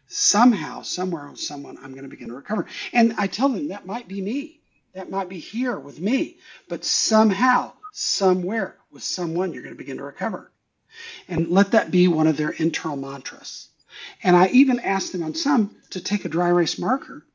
Somehow, 0.08 0.82
somewhere 0.82 1.28
with 1.28 1.40
someone, 1.40 1.78
I'm 1.78 1.92
going 1.92 2.04
to 2.04 2.10
begin 2.10 2.30
to 2.30 2.34
recover. 2.34 2.66
And 2.94 3.14
I 3.18 3.28
tell 3.28 3.50
them 3.50 3.68
that 3.68 3.86
might 3.86 4.08
be 4.08 4.22
me. 4.22 4.62
That 4.94 5.10
might 5.10 5.28
be 5.28 5.40
here 5.40 5.78
with 5.78 6.00
me. 6.00 6.38
But 6.70 6.86
somehow, 6.86 7.74
somewhere 7.92 8.78
with 8.90 9.04
someone, 9.04 9.52
you're 9.52 9.64
going 9.64 9.76
to 9.76 9.78
begin 9.78 9.98
to 9.98 10.04
recover. 10.04 10.50
And 11.28 11.50
let 11.50 11.72
that 11.72 11.92
be 11.92 12.08
one 12.08 12.28
of 12.28 12.38
their 12.38 12.52
internal 12.52 12.96
mantras. 12.96 13.68
And 14.24 14.36
I 14.36 14.48
even 14.48 14.80
ask 14.80 15.12
them 15.12 15.24
on 15.24 15.36
some 15.36 15.76
to 15.90 16.00
take 16.00 16.24
a 16.24 16.30
dry 16.30 16.48
erase 16.48 16.80
marker 16.80 17.26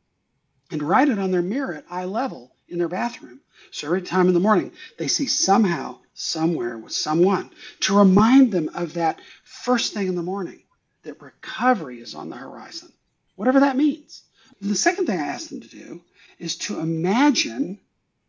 and 0.71 0.83
write 0.83 1.11
it 1.11 1.19
on 1.19 1.31
their 1.31 1.43
mirror 1.43 1.75
at 1.75 1.85
eye 1.91 2.07
level 2.07 2.53
in 2.69 2.79
their 2.79 2.89
bathroom. 2.89 3.41
So 3.71 3.87
every 3.87 4.03
time 4.03 4.29
in 4.29 4.35
the 4.35 4.41
morning, 4.41 4.73
they 4.99 5.09
see 5.09 5.27
somehow 5.27 5.99
somewhere 6.15 6.79
with 6.79 6.93
someone 6.93 7.51
to 7.81 7.97
remind 7.97 8.53
them 8.53 8.71
of 8.75 8.95
that 8.95 9.21
first 9.45 9.95
thing 9.95 10.09
in 10.09 10.15
the 10.15 10.23
morning 10.23 10.63
that 11.03 11.21
recovery 11.23 12.01
is 12.01 12.15
on 12.15 12.29
the 12.29 12.37
horizon, 12.37 12.93
whatever 13.37 13.61
that 13.61 13.77
means. 13.77 14.23
The 14.61 14.75
second 14.75 15.07
thing 15.07 15.21
I 15.21 15.27
ask 15.27 15.49
them 15.49 15.61
to 15.61 15.69
do 15.69 16.01
is 16.39 16.57
to 16.57 16.81
imagine 16.81 17.79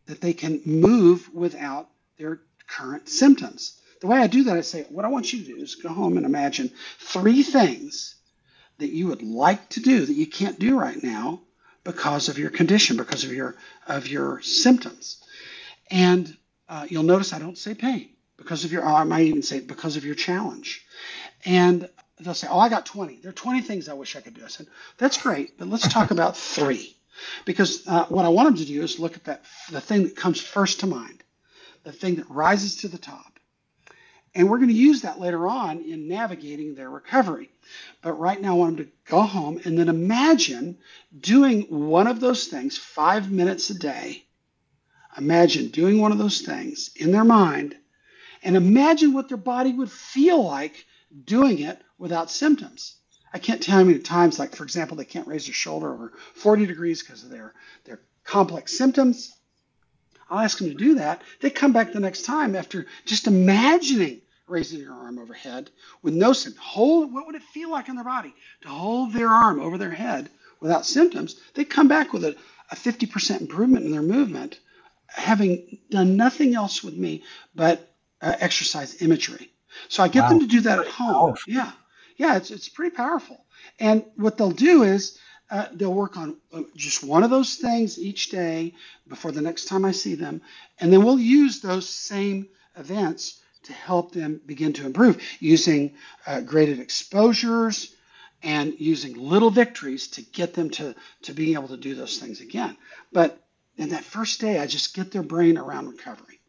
that 0.05 0.22
they 0.22 0.34
can 0.34 0.62
move 0.65 1.34
without 1.34 1.89
their 2.17 2.41
current 2.67 3.10
symptoms. 3.10 3.79
The 4.01 4.08
way 4.08 4.17
I 4.17 4.27
do 4.27 4.43
that, 4.43 4.58
I 4.58 4.62
say, 4.62 4.86
what 4.89 5.05
I 5.05 5.10
want 5.10 5.34
you 5.34 5.39
to 5.43 5.46
do 5.46 5.58
is 5.58 5.75
go 5.75 5.89
home 5.89 6.17
and 6.17 6.25
imagine 6.25 6.72
three 7.00 7.43
things 7.43 8.15
that 8.77 8.91
you 8.91 9.08
would 9.08 9.22
like 9.22 9.69
to 9.69 9.81
do 9.81 10.05
that 10.05 10.13
you 10.13 10.25
can't 10.27 10.60
do 10.60 10.79
right 10.79 11.01
now, 11.03 11.41
because 11.89 12.29
of 12.29 12.38
your 12.38 12.51
condition, 12.51 12.98
because 12.98 13.24
of 13.24 13.34
your 13.34 13.55
of 13.88 14.08
your 14.08 14.41
symptoms. 14.41 15.24
And 15.89 16.38
uh, 16.67 16.86
you'll 16.88 17.01
notice 17.01 17.34
I 17.34 17.39
don't 17.39 17.58
say 17.58 17.74
pain 17.74 18.10
because 18.38 18.63
of 18.63 18.72
your. 18.72 18.86
I 18.86 19.03
might 19.05 19.25
even 19.25 19.41
say 19.41 19.60
because 19.60 19.98
of 19.98 20.05
your 20.05 20.13
challenge. 20.13 20.86
And 21.46 21.89
they'll 22.19 22.36
say, 22.36 22.48
"Oh, 22.48 22.60
I 22.60 22.69
got 22.69 22.86
20. 22.86 23.22
There 23.22 23.31
are 23.31 23.34
20 23.34 23.62
things 23.62 23.89
I 23.89 23.93
wish 23.93 24.15
I 24.15 24.22
could 24.22 24.36
do." 24.36 24.46
I 24.46 24.50
said, 24.50 24.67
"That's 25.00 25.19
great, 25.19 25.58
but 25.58 25.67
let's 25.67 25.91
talk 25.91 26.12
about 26.12 26.38
three, 26.38 26.96
because 27.46 27.88
uh, 27.88 28.05
what 28.05 28.24
I 28.24 28.29
want 28.29 28.50
them 28.50 28.58
to 28.58 28.65
do 28.65 28.84
is 28.84 29.00
look 29.00 29.15
at 29.15 29.24
that 29.24 29.43
the 29.72 29.81
thing 29.81 30.03
that 30.03 30.15
comes 30.15 30.39
first 30.39 30.81
to 30.81 30.88
mind, 30.88 31.24
the 31.86 31.91
thing 31.91 32.17
that 32.17 32.29
rises 32.29 32.75
to 32.81 32.88
the 32.88 33.00
top, 33.00 33.38
and 34.39 34.50
we're 34.50 34.58
going 34.58 34.69
to 34.69 34.74
use 34.74 35.01
that 35.01 35.19
later 35.19 35.50
on 35.50 35.81
in 35.81 36.08
navigating 36.08 36.74
their 36.74 36.89
recovery. 36.89 37.50
But 38.01 38.13
right 38.13 38.39
now, 38.39 38.51
I 38.51 38.58
want 38.58 38.77
them 38.77 38.86
to 38.86 38.91
go 39.05 39.22
home 39.22 39.60
and 39.65 39.77
then 39.77 39.89
imagine 39.89 40.77
doing 41.19 41.63
one 41.63 42.08
of 42.08 42.22
those 42.22 42.48
things 42.48 42.77
five 42.77 43.29
minutes 43.29 43.69
a 43.69 43.77
day. 43.77 44.24
Imagine 45.17 45.67
doing 45.67 46.00
one 46.00 46.13
of 46.13 46.19
those 46.19 46.39
things 46.39 46.91
in 46.96 47.12
their 47.12 47.25
mind 47.25 47.75
and 48.41 48.55
imagine 48.55 49.12
what 49.12 49.27
their 49.27 49.36
body 49.36 49.74
would 49.74 49.91
feel 49.91 50.41
like 50.41 50.86
doing 51.25 51.60
it 51.60 51.81
without 51.98 52.31
symptoms. 52.31 52.96
I 53.34 53.39
can't 53.39 53.62
tell 53.62 53.79
you 53.79 53.84
how 53.84 53.91
many 53.91 54.00
times, 54.00 54.39
like 54.39 54.55
for 54.55 54.63
example, 54.63 54.96
they 54.96 55.03
can't 55.03 55.27
raise 55.27 55.48
their 55.48 55.53
shoulder 55.53 55.93
over 55.93 56.13
40 56.36 56.65
degrees 56.65 57.03
because 57.03 57.25
of 57.25 57.29
their, 57.29 57.53
their 57.84 58.00
complex 58.24 58.77
symptoms. 58.77 59.36
I'll 60.29 60.39
ask 60.39 60.60
them 60.60 60.69
to 60.69 60.75
do 60.75 60.96
that. 60.96 61.24
They 61.41 61.50
come 61.50 61.74
back 61.74 61.91
the 61.91 62.00
next 62.00 62.22
time 62.22 62.55
after 62.55 62.86
just 63.03 63.27
imagining 63.27 64.22
raising 64.50 64.79
your 64.79 64.94
arm 64.94 65.20
overhead 65.20 65.70
with 66.01 66.13
no 66.13 66.34
symptoms. 66.34 66.65
Hold, 66.65 67.13
what 67.13 67.25
would 67.25 67.36
it 67.36 67.44
feel 67.44 67.72
like 67.72 67.89
in 67.89 67.96
their 67.96 68.03
body 68.03 68.34
to 68.62 68.68
hold 68.68 69.13
their 69.13 69.29
arm 69.29 69.60
over 69.60 69.77
their 69.77 69.91
head 69.91 70.29
without 70.60 70.86
symptoms? 70.86 71.39
They 71.53 71.65
come 71.65 71.88
back 71.88 72.13
with 72.13 72.24
a, 72.24 72.36
a 72.72 72.75
50% 72.75 73.41
improvement 73.41 73.86
in 73.86 73.91
their 73.91 74.01
movement, 74.01 74.60
having 75.08 75.79
done 75.89 76.18
nothing 76.18 76.56
else 76.56 76.84
with 76.84 76.96
me 76.96 77.24
but 77.56 77.94
uh, 78.22 78.36
exercise 78.39 79.01
imagery. 79.01 79.51
So 79.88 80.03
I 80.03 80.08
get 80.08 80.24
wow. 80.24 80.29
them 80.29 80.39
to 80.41 80.48
do 80.48 80.62
that 80.62 80.79
at 80.79 80.88
home. 80.88 81.36
Yeah, 81.48 81.72
yeah, 82.18 82.36
it's 82.36 82.51
it's 82.51 82.70
pretty 82.70 82.96
powerful. 82.96 83.46
And 83.79 84.03
what 84.15 84.38
they'll 84.38 84.51
do 84.51 84.84
is 84.84 85.20
uh, 85.51 85.68
they'll 85.74 85.94
work 85.94 86.18
on 86.18 86.38
uh, 86.53 86.63
just 86.75 87.03
one 87.03 87.24
of 87.24 87.29
those 87.29 87.56
things 87.56 87.98
each 87.98 88.29
day 88.29 88.74
before 89.08 89.32
the 89.32 89.41
next 89.41 89.65
time 89.65 89.86
I 89.86 89.91
see 89.91 90.15
them, 90.15 90.41
and 90.79 90.91
then 90.91 91.03
we'll 91.03 91.20
use 91.20 91.62
those 91.62 91.88
same 91.88 92.48
events 92.75 93.41
to 93.69 93.75
help 93.75 94.11
them 94.11 94.41
begin 94.45 94.73
to 94.73 94.85
improve 94.85 95.21
using 95.39 95.93
uh, 96.25 96.41
graded 96.41 96.79
exposures 96.79 97.95
and 98.41 98.73
using 98.79 99.15
little 99.15 99.51
victories 99.51 100.07
to 100.07 100.21
get 100.21 100.53
them 100.55 100.69
to 100.71 100.95
to 101.21 101.33
being 101.33 101.53
able 101.53 101.67
to 101.67 101.77
do 101.77 101.93
those 101.93 102.17
things 102.17 102.41
again. 102.41 102.75
But 103.11 103.41
in 103.77 103.89
that 103.89 104.03
first 104.03 104.41
day, 104.41 104.59
I 104.59 104.65
just 104.65 104.95
get 104.95 105.11
their 105.11 105.23
brain 105.23 105.57
around 105.57 105.88
recovery. 105.88 106.39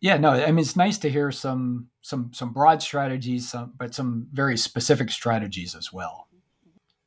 Yeah, 0.00 0.16
no, 0.16 0.30
I 0.30 0.46
mean 0.46 0.58
it's 0.58 0.76
nice 0.76 0.98
to 0.98 1.10
hear 1.10 1.30
some 1.30 1.88
some 2.00 2.32
some 2.34 2.52
broad 2.52 2.82
strategies, 2.82 3.50
some, 3.50 3.72
but 3.76 3.94
some 3.94 4.26
very 4.32 4.56
specific 4.56 5.10
strategies 5.10 5.76
as 5.76 5.92
well. 5.92 6.26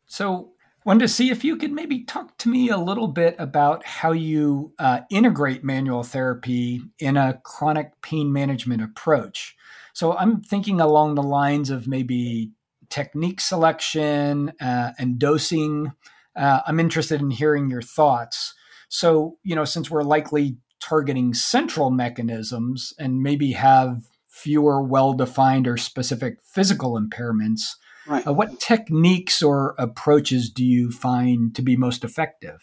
So, 0.07 0.53
wanted 0.85 0.99
to 0.99 1.07
see 1.07 1.31
if 1.31 1.43
you 1.43 1.57
could 1.57 1.71
maybe 1.71 2.03
talk 2.03 2.37
to 2.37 2.49
me 2.49 2.69
a 2.69 2.77
little 2.77 3.07
bit 3.07 3.35
about 3.39 3.85
how 3.85 4.11
you 4.11 4.73
uh, 4.79 5.01
integrate 5.09 5.63
manual 5.63 6.03
therapy 6.03 6.81
in 6.99 7.17
a 7.17 7.39
chronic 7.43 7.99
pain 8.01 8.31
management 8.31 8.83
approach. 8.83 9.55
So, 9.93 10.15
I'm 10.15 10.41
thinking 10.41 10.79
along 10.79 11.15
the 11.15 11.23
lines 11.23 11.69
of 11.69 11.87
maybe 11.87 12.51
technique 12.89 13.41
selection 13.41 14.53
uh, 14.61 14.91
and 14.99 15.17
dosing. 15.17 15.91
Uh, 16.35 16.61
I'm 16.67 16.79
interested 16.79 17.21
in 17.21 17.31
hearing 17.31 17.69
your 17.69 17.81
thoughts. 17.81 18.53
So, 18.89 19.37
you 19.43 19.55
know, 19.55 19.65
since 19.65 19.89
we're 19.89 20.03
likely 20.03 20.57
targeting 20.79 21.33
central 21.33 21.89
mechanisms 21.89 22.93
and 22.99 23.23
maybe 23.23 23.53
have 23.53 24.03
fewer 24.27 24.81
well 24.81 25.13
defined 25.13 25.67
or 25.67 25.77
specific 25.77 26.37
physical 26.43 26.99
impairments, 26.99 27.75
right. 28.07 28.25
uh, 28.25 28.33
what 28.33 28.59
techniques 28.59 29.41
or 29.41 29.75
approaches 29.77 30.49
do 30.49 30.63
you 30.63 30.91
find 30.91 31.55
to 31.55 31.61
be 31.61 31.75
most 31.75 32.03
effective? 32.03 32.59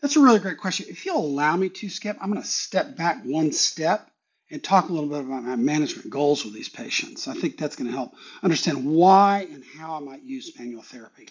That's 0.00 0.16
a 0.16 0.20
really 0.20 0.40
great 0.40 0.58
question. 0.58 0.86
If 0.88 1.06
you'll 1.06 1.24
allow 1.24 1.56
me 1.56 1.68
to, 1.68 1.88
Skip, 1.88 2.16
I'm 2.20 2.30
going 2.30 2.42
to 2.42 2.48
step 2.48 2.96
back 2.96 3.22
one 3.24 3.52
step 3.52 4.10
and 4.50 4.62
talk 4.62 4.88
a 4.88 4.92
little 4.92 5.08
bit 5.08 5.20
about 5.20 5.44
my 5.44 5.56
management 5.56 6.10
goals 6.10 6.44
with 6.44 6.54
these 6.54 6.68
patients. 6.68 7.28
I 7.28 7.34
think 7.34 7.56
that's 7.56 7.76
going 7.76 7.88
to 7.88 7.96
help 7.96 8.14
understand 8.42 8.84
why 8.84 9.46
and 9.50 9.64
how 9.78 9.96
I 9.96 10.00
might 10.00 10.22
use 10.22 10.52
manual 10.58 10.82
therapy. 10.82 11.28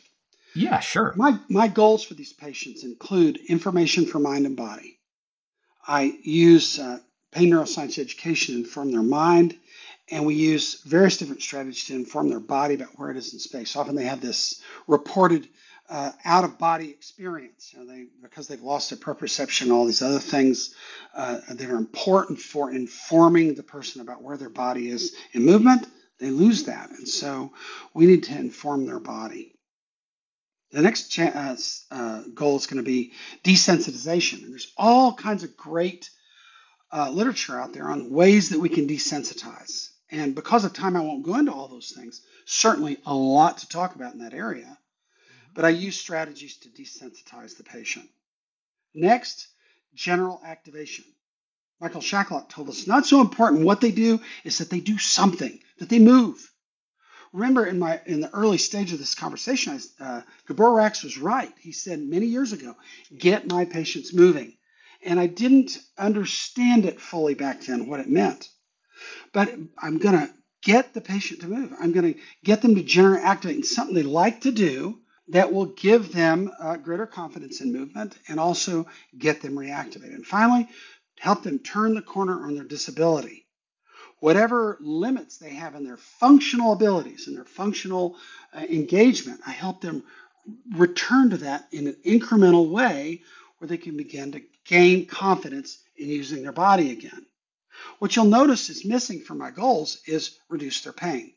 Yeah, 0.55 0.79
sure. 0.79 1.13
My, 1.15 1.37
my 1.49 1.67
goals 1.67 2.03
for 2.03 2.13
these 2.13 2.33
patients 2.33 2.83
include 2.83 3.39
information 3.47 4.05
for 4.05 4.19
mind 4.19 4.45
and 4.45 4.57
body, 4.57 4.99
I 5.85 6.17
use 6.23 6.79
uh, 6.79 6.99
pain 7.31 7.51
neuroscience 7.51 7.99
education 7.99 8.55
to 8.55 8.61
inform 8.61 8.91
their 8.91 9.01
mind, 9.01 9.57
and 10.09 10.25
we 10.25 10.35
use 10.35 10.81
various 10.81 11.17
different 11.17 11.41
strategies 11.41 11.85
to 11.85 11.95
inform 11.95 12.29
their 12.29 12.39
body 12.39 12.75
about 12.75 12.97
where 12.97 13.11
it 13.11 13.17
is 13.17 13.33
in 13.33 13.39
space. 13.39 13.75
Often 13.75 13.95
they 13.95 14.05
have 14.05 14.21
this 14.21 14.61
reported 14.87 15.47
uh, 15.89 16.11
out 16.23 16.43
of 16.43 16.57
body 16.57 16.89
experience. 16.89 17.73
You 17.73 17.79
know, 17.79 17.85
they, 17.85 18.07
because 18.21 18.47
they've 18.47 18.61
lost 18.61 18.89
their 18.89 18.99
proprioception, 18.99 19.71
all 19.71 19.85
these 19.85 20.01
other 20.01 20.19
things 20.19 20.73
uh, 21.13 21.39
that 21.49 21.69
are 21.69 21.77
important 21.77 22.39
for 22.39 22.71
informing 22.71 23.55
the 23.55 23.63
person 23.63 24.01
about 24.01 24.23
where 24.23 24.37
their 24.37 24.49
body 24.49 24.89
is 24.89 25.15
in 25.33 25.45
movement, 25.45 25.85
they 26.19 26.29
lose 26.29 26.63
that. 26.63 26.89
And 26.91 27.07
so 27.07 27.51
we 27.93 28.05
need 28.05 28.23
to 28.23 28.37
inform 28.37 28.85
their 28.85 28.99
body. 28.99 29.53
The 30.71 30.81
next 30.81 31.09
cha- 31.09 31.23
uh, 31.25 31.57
uh, 31.91 32.23
goal 32.33 32.55
is 32.55 32.67
going 32.67 32.83
to 32.83 32.89
be 32.89 33.11
desensitization. 33.43 34.43
And 34.43 34.51
there's 34.51 34.71
all 34.77 35.13
kinds 35.13 35.43
of 35.43 35.57
great 35.57 36.09
uh, 36.93 37.09
literature 37.09 37.59
out 37.59 37.73
there 37.73 37.89
on 37.89 38.11
ways 38.11 38.49
that 38.49 38.59
we 38.59 38.69
can 38.69 38.87
desensitize. 38.87 39.89
And 40.09 40.35
because 40.35 40.65
of 40.65 40.73
time, 40.73 40.97
I 40.97 41.01
won't 41.01 41.23
go 41.23 41.35
into 41.35 41.53
all 41.53 41.67
those 41.67 41.91
things. 41.91 42.21
Certainly, 42.45 42.97
a 43.05 43.13
lot 43.13 43.59
to 43.59 43.69
talk 43.69 43.95
about 43.95 44.13
in 44.13 44.19
that 44.19 44.33
area. 44.33 44.77
But 45.53 45.65
I 45.65 45.69
use 45.69 45.97
strategies 45.97 46.57
to 46.59 46.69
desensitize 46.69 47.57
the 47.57 47.63
patient. 47.63 48.07
Next, 48.93 49.47
general 49.93 50.41
activation. 50.45 51.05
Michael 51.79 52.01
Shacklock 52.01 52.49
told 52.49 52.69
us 52.69 52.87
not 52.87 53.05
so 53.05 53.21
important 53.21 53.65
what 53.65 53.81
they 53.81 53.91
do 53.91 54.19
is 54.43 54.59
that 54.59 54.69
they 54.69 54.79
do 54.79 54.97
something, 54.97 55.59
that 55.79 55.89
they 55.89 55.99
move 55.99 56.45
remember 57.33 57.65
in 57.65 57.79
my 57.79 57.99
in 58.05 58.21
the 58.21 58.33
early 58.33 58.57
stage 58.57 58.93
of 58.93 58.99
this 58.99 59.15
conversation, 59.15 59.79
I, 59.99 60.03
uh, 60.03 60.21
Gabor 60.47 60.69
Racz 60.69 61.03
was 61.03 61.17
right. 61.17 61.53
He 61.59 61.71
said 61.71 61.99
many 61.99 62.25
years 62.25 62.53
ago, 62.53 62.75
"Get 63.17 63.47
my 63.47 63.65
patients 63.65 64.13
moving," 64.13 64.57
and 65.05 65.19
I 65.19 65.27
didn't 65.27 65.77
understand 65.97 66.85
it 66.85 67.01
fully 67.01 67.33
back 67.33 67.61
then 67.61 67.87
what 67.87 67.99
it 67.99 68.09
meant. 68.09 68.49
But 69.33 69.53
I'm 69.77 69.97
going 69.97 70.19
to 70.19 70.33
get 70.63 70.93
the 70.93 71.01
patient 71.01 71.41
to 71.41 71.47
move. 71.47 71.73
I'm 71.79 71.91
going 71.91 72.13
to 72.13 72.19
get 72.43 72.61
them 72.61 72.75
to 72.75 72.83
generate 72.83 73.23
activate 73.23 73.57
in 73.57 73.63
something 73.63 73.95
they 73.95 74.03
like 74.03 74.41
to 74.41 74.51
do 74.51 74.99
that 75.29 75.53
will 75.53 75.67
give 75.67 76.11
them 76.13 76.51
uh, 76.59 76.77
greater 76.77 77.07
confidence 77.07 77.61
in 77.61 77.73
movement 77.73 78.17
and 78.27 78.39
also 78.39 78.87
get 79.17 79.41
them 79.41 79.55
reactivated. 79.55 80.15
And 80.15 80.25
finally, 80.25 80.67
help 81.19 81.43
them 81.43 81.59
turn 81.59 81.95
the 81.95 82.01
corner 82.01 82.45
on 82.45 82.55
their 82.55 82.65
disability 82.65 83.41
whatever 84.21 84.77
limits 84.81 85.37
they 85.37 85.51
have 85.51 85.75
in 85.75 85.83
their 85.83 85.97
functional 85.97 86.73
abilities 86.73 87.27
and 87.27 87.35
their 87.35 87.45
functional 87.45 88.15
uh, 88.53 88.61
engagement, 88.61 89.41
I 89.45 89.51
help 89.51 89.81
them 89.81 90.03
return 90.75 91.31
to 91.31 91.37
that 91.37 91.67
in 91.71 91.87
an 91.87 91.97
incremental 92.05 92.69
way 92.69 93.21
where 93.57 93.67
they 93.67 93.77
can 93.77 93.97
begin 93.97 94.31
to 94.33 94.41
gain 94.71 95.05
confidence 95.05 95.79
in 95.97 96.07
using 96.07 96.43
their 96.43 96.53
body 96.53 96.91
again. 96.91 97.25
What 97.99 98.15
you'll 98.15 98.25
notice 98.25 98.69
is 98.69 98.85
missing 98.85 99.19
from 99.19 99.37
my 99.37 99.51
goals 99.51 100.01
is 100.07 100.37
reduce 100.47 100.81
their 100.81 100.93
pain. 100.93 101.33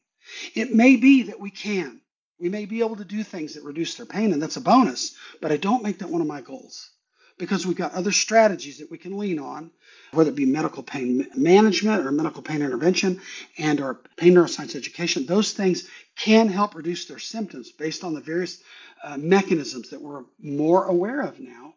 It 0.55 0.73
may 0.73 0.95
be 0.95 1.25
that 1.25 1.41
we 1.41 1.51
can. 1.51 2.01
We 2.39 2.49
may 2.49 2.65
be 2.65 2.79
able 2.79 2.97
to 2.97 3.05
do 3.05 3.25
things 3.25 3.55
that 3.55 3.65
reduce 3.65 3.97
their 3.97 4.07
pain, 4.07 4.33
and 4.33 4.41
that's 4.41 4.57
a 4.57 4.61
bonus, 4.61 5.17
but 5.41 5.51
I 5.51 5.57
don't 5.57 5.83
make 5.83 5.99
that 5.99 6.11
one 6.11 6.21
of 6.21 6.29
my 6.29 6.43
goals 6.43 6.91
because 7.37 7.67
we've 7.67 7.77
got 7.77 7.95
other 7.95 8.13
strategies 8.13 8.79
that 8.79 8.91
we 8.91 8.99
can 8.99 9.19
lean 9.19 9.41
on, 9.41 9.73
whether 10.13 10.31
it 10.31 10.37
be 10.37 10.47
medical 10.47 10.85
pain 10.85 11.27
management 11.35 12.07
or 12.07 12.13
medical 12.13 12.43
pain 12.43 12.63
intervention 12.63 13.21
and 13.59 13.81
or 13.81 14.01
pain 14.17 14.35
neuroscience 14.35 14.77
education. 14.77 15.27
Those 15.27 15.53
things 15.53 15.89
can 16.17 16.47
help 16.49 16.77
reduce 16.77 17.07
their 17.07 17.19
symptoms 17.19 17.73
based 17.73 18.05
on 18.05 18.15
the 18.15 18.21
various 18.21 18.63
uh, 19.03 19.17
mechanisms 19.17 19.91
that 19.91 20.01
we're 20.01 20.23
more 20.41 20.85
aware 20.85 21.23
of 21.23 21.41
now. 21.41 21.75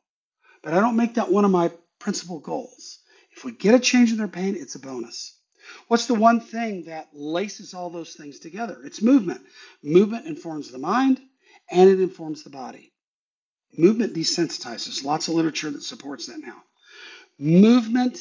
But 0.62 0.74
I 0.74 0.80
don't 0.80 0.96
make 0.96 1.16
that 1.16 1.32
one 1.32 1.46
of 1.46 1.52
my 1.52 1.72
principal 2.00 2.40
goals. 2.40 3.00
If 3.32 3.44
we 3.46 3.52
get 3.52 3.76
a 3.76 3.80
change 3.80 4.12
in 4.12 4.18
their 4.18 4.28
pain, 4.28 4.56
it's 4.56 4.76
a 4.76 4.80
bonus. 4.80 5.38
What's 5.88 6.08
the 6.08 6.16
one 6.16 6.40
thing 6.40 6.86
that 6.86 7.10
laces 7.14 7.74
all 7.74 7.90
those 7.90 8.14
things 8.14 8.40
together? 8.40 8.80
It's 8.84 9.02
movement. 9.02 9.42
Movement 9.84 10.26
informs 10.26 10.72
the 10.72 10.78
mind 10.78 11.22
and 11.70 11.90
it 11.90 12.02
informs 12.02 12.44
the 12.44 12.50
body. 12.50 12.94
Movement 13.78 14.14
desensitizes. 14.14 15.04
Lots 15.04 15.28
of 15.28 15.36
literature 15.36 15.70
that 15.70 15.84
supports 15.84 16.28
that 16.28 16.40
now. 16.40 16.64
Movement 17.38 18.18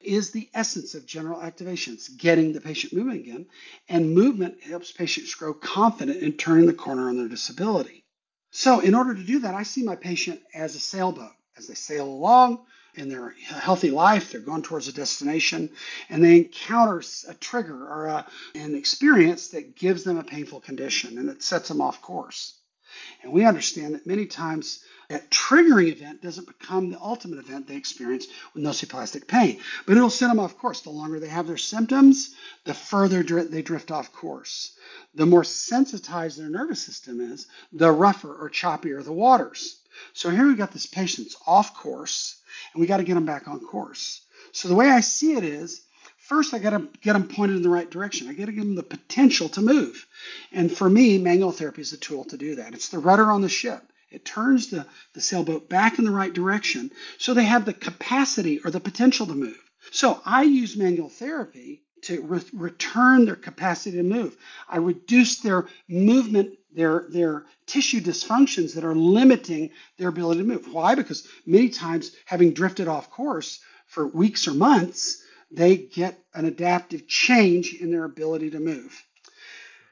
is 0.00 0.30
the 0.30 0.48
essence 0.54 0.94
of 0.94 1.06
general 1.06 1.42
activation. 1.42 1.94
It's 1.94 2.08
getting 2.08 2.52
the 2.52 2.60
patient 2.60 2.92
moving 2.92 3.20
again. 3.20 3.46
And 3.88 4.14
movement 4.14 4.62
helps 4.62 4.92
patients 4.92 5.34
grow 5.34 5.54
confident 5.54 6.22
in 6.22 6.32
turning 6.32 6.66
the 6.66 6.74
corner 6.74 7.08
on 7.08 7.16
their 7.16 7.28
disability. 7.28 8.04
So, 8.50 8.80
in 8.80 8.94
order 8.94 9.14
to 9.14 9.22
do 9.22 9.40
that, 9.40 9.54
I 9.54 9.62
see 9.62 9.82
my 9.82 9.96
patient 9.96 10.40
as 10.54 10.74
a 10.74 10.80
sailboat. 10.80 11.32
As 11.58 11.66
they 11.66 11.74
sail 11.74 12.06
along 12.06 12.64
in 12.94 13.08
their 13.08 13.30
healthy 13.30 13.90
life, 13.90 14.30
they're 14.30 14.40
going 14.40 14.62
towards 14.62 14.86
a 14.86 14.92
destination, 14.92 15.70
and 16.08 16.22
they 16.22 16.36
encounter 16.36 17.02
a 17.26 17.34
trigger 17.34 17.84
or 17.84 18.06
a, 18.06 18.26
an 18.54 18.76
experience 18.76 19.48
that 19.48 19.74
gives 19.74 20.04
them 20.04 20.18
a 20.18 20.22
painful 20.22 20.60
condition 20.60 21.18
and 21.18 21.28
it 21.28 21.42
sets 21.42 21.66
them 21.66 21.80
off 21.80 22.00
course. 22.00 22.54
And 23.22 23.32
we 23.32 23.44
understand 23.44 23.94
that 23.94 24.06
many 24.06 24.26
times 24.26 24.84
that 25.08 25.30
triggering 25.30 25.88
event 25.88 26.22
doesn't 26.22 26.46
become 26.46 26.90
the 26.90 27.00
ultimate 27.00 27.40
event 27.40 27.66
they 27.66 27.76
experience 27.76 28.28
with 28.54 28.62
nociplastic 28.62 29.26
pain, 29.26 29.60
but 29.84 29.96
it'll 29.96 30.10
send 30.10 30.30
them 30.30 30.38
off 30.38 30.58
course. 30.58 30.82
The 30.82 30.90
longer 30.90 31.18
they 31.18 31.28
have 31.28 31.48
their 31.48 31.56
symptoms, 31.56 32.34
the 32.64 32.74
further 32.74 33.22
they 33.22 33.62
drift 33.62 33.90
off 33.90 34.12
course. 34.12 34.76
The 35.14 35.26
more 35.26 35.44
sensitized 35.44 36.38
their 36.38 36.50
nervous 36.50 36.82
system 36.82 37.20
is, 37.20 37.46
the 37.72 37.90
rougher 37.90 38.32
or 38.32 38.48
choppier 38.48 39.02
the 39.02 39.12
waters. 39.12 39.80
So 40.12 40.30
here 40.30 40.46
we've 40.46 40.58
got 40.58 40.72
this 40.72 40.86
patient's 40.86 41.36
off 41.46 41.74
course, 41.74 42.40
and 42.72 42.80
we 42.80 42.86
got 42.86 42.98
to 42.98 43.04
get 43.04 43.14
them 43.14 43.26
back 43.26 43.48
on 43.48 43.60
course. 43.60 44.22
So 44.52 44.68
the 44.68 44.74
way 44.74 44.88
I 44.88 45.00
see 45.00 45.34
it 45.34 45.44
is, 45.44 45.82
first 46.16 46.54
I 46.54 46.58
got 46.58 46.70
to 46.70 46.88
get 47.00 47.14
them 47.14 47.28
pointed 47.28 47.56
in 47.56 47.62
the 47.62 47.68
right 47.68 47.90
direction. 47.90 48.28
I 48.28 48.34
got 48.34 48.46
to 48.46 48.52
give 48.52 48.64
them 48.64 48.74
the 48.74 48.82
potential 48.82 49.48
to 49.50 49.60
move. 49.60 50.06
And 50.52 50.70
for 50.70 50.88
me, 50.88 51.18
manual 51.18 51.52
therapy 51.52 51.82
is 51.82 51.92
a 51.92 51.98
tool 51.98 52.24
to 52.26 52.36
do 52.36 52.56
that. 52.56 52.74
It's 52.74 52.88
the 52.88 52.98
rudder 52.98 53.30
on 53.30 53.42
the 53.42 53.48
ship. 53.48 53.82
It 54.10 54.24
turns 54.24 54.70
the, 54.70 54.86
the 55.12 55.20
sailboat 55.20 55.68
back 55.68 55.98
in 55.98 56.04
the 56.04 56.10
right 56.10 56.32
direction 56.32 56.90
so 57.18 57.34
they 57.34 57.44
have 57.44 57.64
the 57.64 57.74
capacity 57.74 58.60
or 58.64 58.70
the 58.70 58.80
potential 58.80 59.26
to 59.26 59.34
move. 59.34 59.62
So 59.90 60.20
I 60.24 60.42
use 60.42 60.76
manual 60.76 61.08
therapy 61.08 61.82
to 62.02 62.22
re- 62.22 62.40
return 62.52 63.24
their 63.24 63.36
capacity 63.36 63.96
to 63.96 64.02
move. 64.02 64.36
I 64.68 64.78
reduce 64.78 65.40
their 65.40 65.66
movement, 65.88 66.57
their, 66.74 67.06
their 67.08 67.46
tissue 67.66 68.00
dysfunctions 68.00 68.74
that 68.74 68.84
are 68.84 68.94
limiting 68.94 69.70
their 69.96 70.08
ability 70.08 70.40
to 70.40 70.46
move. 70.46 70.72
Why? 70.72 70.94
Because 70.94 71.26
many 71.46 71.68
times, 71.68 72.12
having 72.24 72.52
drifted 72.52 72.88
off 72.88 73.10
course 73.10 73.60
for 73.86 74.06
weeks 74.06 74.46
or 74.46 74.54
months, 74.54 75.22
they 75.50 75.76
get 75.76 76.18
an 76.34 76.44
adaptive 76.44 77.06
change 77.06 77.74
in 77.74 77.90
their 77.90 78.04
ability 78.04 78.50
to 78.50 78.60
move. 78.60 79.02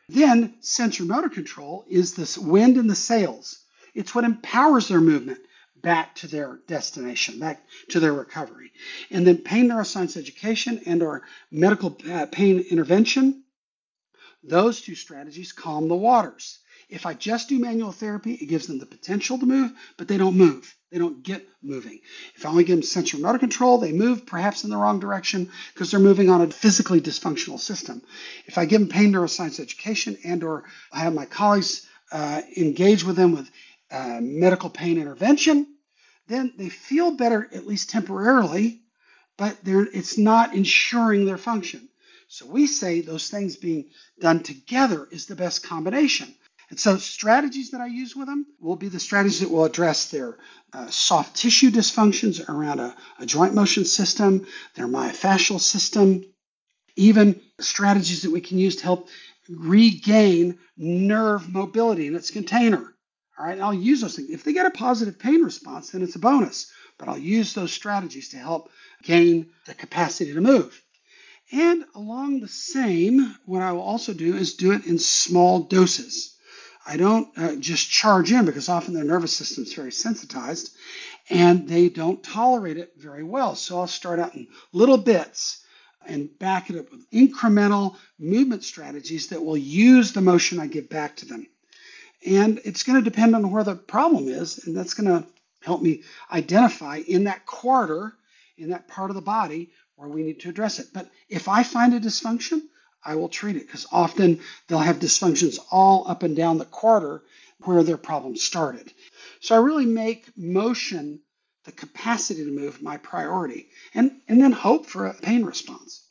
Then, 0.09 0.55
sensor 0.61 1.05
motor 1.05 1.29
control 1.29 1.85
is 1.89 2.15
this 2.15 2.39
wind 2.39 2.77
in 2.77 2.87
the 2.87 2.95
sails. 2.95 3.59
It's 3.95 4.15
what 4.15 4.25
empowers 4.25 4.89
their 4.89 5.01
movement 5.01 5.41
back 5.75 6.15
to 6.17 6.27
their 6.29 6.61
destination, 6.67 7.39
back 7.39 7.65
to 7.89 8.01
their 8.01 8.13
recovery. 8.13 8.73
And 9.11 9.27
then 9.27 9.39
pain 9.39 9.69
neuroscience 9.69 10.17
education 10.17 10.81
and 10.87 11.03
or 11.03 11.23
medical 11.51 11.97
uh, 12.11 12.27
pain 12.27 12.61
intervention, 12.71 13.45
those 14.43 14.81
two 14.81 14.95
strategies 14.95 15.53
calm 15.53 15.89
the 15.89 15.97
waters. 15.97 16.61
If 16.89 17.05
I 17.05 17.15
just 17.15 17.49
do 17.49 17.59
manual 17.59 17.91
therapy, 17.91 18.35
it 18.35 18.47
gives 18.47 18.69
them 18.69 18.79
the 18.79 18.87
potential 18.87 19.39
to 19.39 19.47
move, 19.47 19.73
but 19.97 20.07
they 20.07 20.19
don't 20.19 20.37
move. 20.37 20.73
They 20.93 20.99
don't 20.99 21.23
get 21.23 21.47
moving. 21.61 22.01
If 22.37 22.47
I 22.47 22.49
only 22.49 22.63
give 22.63 22.77
them 22.77 22.83
sensory 22.85 23.21
motor 23.21 23.41
control, 23.41 23.79
they 23.79 23.91
move 23.91 24.25
perhaps 24.25 24.63
in 24.63 24.71
the 24.71 24.77
wrong 24.77 25.01
direction 25.01 25.51
because 25.75 25.91
they're 25.91 25.99
moving 25.99 26.31
on 26.31 26.43
a 26.43 26.47
physically 26.51 27.01
dysfunctional 27.01 27.59
system. 27.59 28.03
If 28.47 28.57
I 28.57 28.67
give 28.67 28.81
them 28.81 28.89
pain 28.89 29.13
neuroscience 29.13 29.59
education 29.59 30.17
and 30.25 30.45
or 30.45 30.65
I 30.93 31.01
have 31.01 31.13
my 31.13 31.27
colleagues 31.27 31.87
uh, 32.13 32.43
engage 32.57 33.03
with 33.03 33.17
them 33.17 33.33
with 33.33 33.51
uh, 33.91 34.21
medical 34.23 34.71
pain 34.71 35.01
intervention, 35.01 35.67
then 36.29 36.53
they 36.57 36.69
feel 36.69 37.11
better 37.17 37.49
at 37.53 37.67
least 37.67 37.91
temporarily, 37.91 38.81
but 39.37 39.59
it's 39.65 40.19
not 40.19 40.55
ensuring 40.55 41.25
their 41.25 41.39
function. 41.39 41.89
So 42.29 42.47
we 42.47 42.67
say 42.69 43.01
those 43.01 43.29
things 43.29 43.57
being 43.57 43.91
done 44.21 44.43
together 44.43 45.07
is 45.11 45.27
the 45.27 45.37
best 45.37 45.65
combination. 45.65 46.33
And 46.71 46.81
so 46.81 46.97
strategies 46.99 47.71
that 47.71 47.81
I 47.81 47.87
use 47.87 48.17
with 48.17 48.27
them 48.27 48.47
will 48.61 48.77
be 48.77 48.89
the 48.89 49.01
strategies 49.01 49.41
that 49.41 49.51
will 49.51 49.65
address 49.65 50.11
their 50.11 50.37
uh, 50.73 50.89
soft 50.89 51.37
tissue 51.37 51.71
dysfunctions 51.71 52.49
around 52.49 52.81
a, 52.81 52.95
a 53.21 53.27
joint 53.27 53.55
motion 53.55 53.85
system, 53.85 54.47
their 54.75 54.89
myofascial 54.89 55.61
system, 55.61 56.25
even 56.97 57.41
strategies 57.61 58.23
that 58.23 58.33
we 58.33 58.41
can 58.41 58.59
use 58.59 58.77
to 58.77 58.85
help 58.85 59.09
regain 59.49 60.59
nerve 60.77 61.49
mobility 61.53 62.07
in 62.07 62.17
its 62.17 62.31
container. 62.31 62.95
All 63.39 63.45
right, 63.47 63.53
and 63.53 63.63
I'll 63.63 63.75
use 63.75 64.01
those 64.01 64.17
things. 64.17 64.31
If 64.31 64.45
they 64.45 64.53
get 64.53 64.67
a 64.67 64.71
positive 64.71 65.19
pain 65.19 65.43
response, 65.43 65.91
then 65.91 66.03
it's 66.03 66.17
a 66.17 66.21
bonus. 66.21 66.73
But 66.99 67.09
I'll 67.09 67.19
use 67.19 67.55
those 67.55 67.73
strategies 67.73 68.31
to 68.31 68.39
help 68.39 68.71
gain 69.03 69.51
the 69.67 69.75
capacity 69.75 70.33
to 70.33 70.41
move. 70.41 70.83
And 71.53 71.85
along 71.95 72.41
the 72.41 72.49
same, 72.49 73.37
what 73.45 73.63
I 73.63 73.73
will 73.73 73.83
also 73.83 74.15
do 74.15 74.35
is 74.37 74.57
do 74.57 74.73
it 74.73 74.87
in 74.87 74.99
small 74.99 75.61
doses. 75.65 76.36
I 76.87 76.97
don't 76.97 77.29
uh, 77.37 77.57
just 77.57 77.91
charge 77.91 78.33
in 78.33 78.45
because 78.45 78.69
often 78.69 78.95
their 78.95 79.05
nervous 79.05 79.37
system 79.37 79.65
is 79.65 79.75
very 79.75 79.91
sensitized 79.91 80.77
and 81.29 81.69
they 81.69 81.89
don't 81.89 82.23
tolerate 82.23 82.77
it 82.77 82.93
very 82.97 83.25
well. 83.25 83.57
So 83.57 83.81
I'll 83.81 83.89
start 83.89 84.21
out 84.21 84.35
in 84.35 84.47
little 84.73 84.99
bits 84.99 85.65
and 86.07 86.39
back 86.39 86.71
it 86.71 86.79
up 86.79 86.91
with 86.93 87.11
incremental 87.11 87.97
movement 88.19 88.63
strategies 88.63 89.29
that 89.29 89.45
will 89.45 89.57
use 89.57 90.13
the 90.13 90.21
motion 90.21 90.61
I 90.61 90.69
give 90.69 90.89
back 90.89 91.17
to 91.17 91.27
them. 91.27 91.47
And 92.25 92.61
it's 92.65 92.85
going 92.85 93.03
to 93.03 93.11
depend 93.11 93.35
on 93.35 93.51
where 93.51 93.65
the 93.65 93.75
problem 93.75 94.29
is, 94.29 94.67
and 94.67 94.77
that's 94.77 94.95
going 94.95 95.09
to 95.09 95.29
help 95.63 95.83
me 95.83 96.05
identify 96.31 96.99
in 96.99 97.25
that 97.25 97.47
quarter, 97.47 98.15
in 98.57 98.71
that 98.71 98.89
part 98.89 99.11
of 99.11 99.17
the 99.17 99.23
body, 99.23 99.73
where 99.97 100.09
we 100.09 100.23
need 100.23 100.41
to 100.41 100.49
address 100.49 100.79
it. 100.79 100.89
But 100.93 101.11
if 101.29 101.49
I 101.49 101.63
find 101.63 101.95
a 101.95 102.01
dysfunction, 102.01 102.63
I 103.07 103.15
will 103.15 103.29
treat 103.29 103.57
it 103.57 103.67
because 103.67 103.87
often 103.93 104.41
they'll 104.67 104.79
have 104.79 104.99
dysfunctions 104.99 105.59
all 105.71 106.09
up 106.09 106.23
and 106.23 106.37
down 106.37 106.59
the 106.59 106.65
quarter 106.65 107.23
where 107.65 107.83
their 107.83 107.97
problem 107.97 108.37
started. 108.37 108.93
So 109.41 109.55
I 109.55 109.59
really 109.59 109.87
make 109.87 110.37
motion, 110.37 111.21
the 111.65 111.73
capacity 111.73 112.45
to 112.45 112.51
move, 112.51 112.83
my 112.83 112.97
priority, 112.97 113.69
and, 113.95 114.11
and 114.29 114.41
then 114.41 114.53
hope 114.53 114.87
for 114.87 115.07
a 115.07 115.15
pain 115.15 115.45
response. 115.45 116.03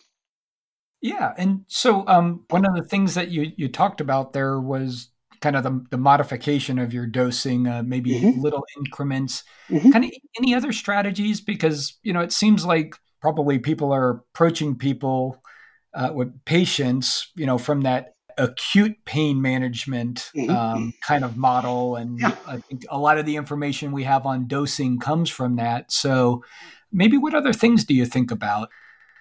Yeah. 1.01 1.33
And 1.37 1.65
so 1.67 2.07
um, 2.07 2.45
one 2.49 2.65
of 2.65 2.75
the 2.75 2.83
things 2.83 3.13
that 3.13 3.29
you, 3.29 3.51
you 3.57 3.67
talked 3.67 4.01
about 4.01 4.33
there 4.33 4.59
was 4.59 5.09
kind 5.41 5.55
of 5.55 5.63
the, 5.63 5.85
the 5.91 5.97
modification 5.97 6.79
of 6.79 6.93
your 6.93 7.05
dosing, 7.05 7.67
uh, 7.67 7.83
maybe 7.83 8.11
mm-hmm. 8.11 8.41
little 8.41 8.65
increments. 8.77 9.43
Mm-hmm. 9.69 9.91
Kind 9.91 10.05
of 10.05 10.11
any 10.39 10.55
other 10.55 10.71
strategies? 10.71 11.41
Because 11.41 11.99
you 12.01 12.13
know, 12.13 12.21
it 12.21 12.31
seems 12.31 12.65
like 12.65 12.95
probably 13.21 13.59
people 13.59 13.91
are 13.91 14.23
approaching 14.33 14.75
people 14.75 15.43
uh, 15.95 16.11
with 16.13 16.43
patients, 16.45 17.31
you 17.35 17.45
know, 17.45 17.57
from 17.57 17.81
that 17.81 18.13
acute 18.37 18.97
pain 19.05 19.41
management 19.41 20.29
mm-hmm. 20.35 20.53
um, 20.53 20.93
kind 21.01 21.23
of 21.23 21.37
model, 21.37 21.95
and 21.95 22.19
yeah. 22.19 22.35
I 22.45 22.57
think 22.57 22.85
a 22.89 22.99
lot 22.99 23.17
of 23.17 23.25
the 23.25 23.37
information 23.37 23.91
we 23.91 24.03
have 24.03 24.25
on 24.25 24.47
dosing 24.47 24.99
comes 24.99 25.29
from 25.29 25.55
that. 25.55 25.91
So, 25.91 26.43
maybe 26.91 27.17
what 27.17 27.33
other 27.33 27.53
things 27.53 27.85
do 27.85 27.93
you 27.93 28.05
think 28.05 28.31
about? 28.31 28.69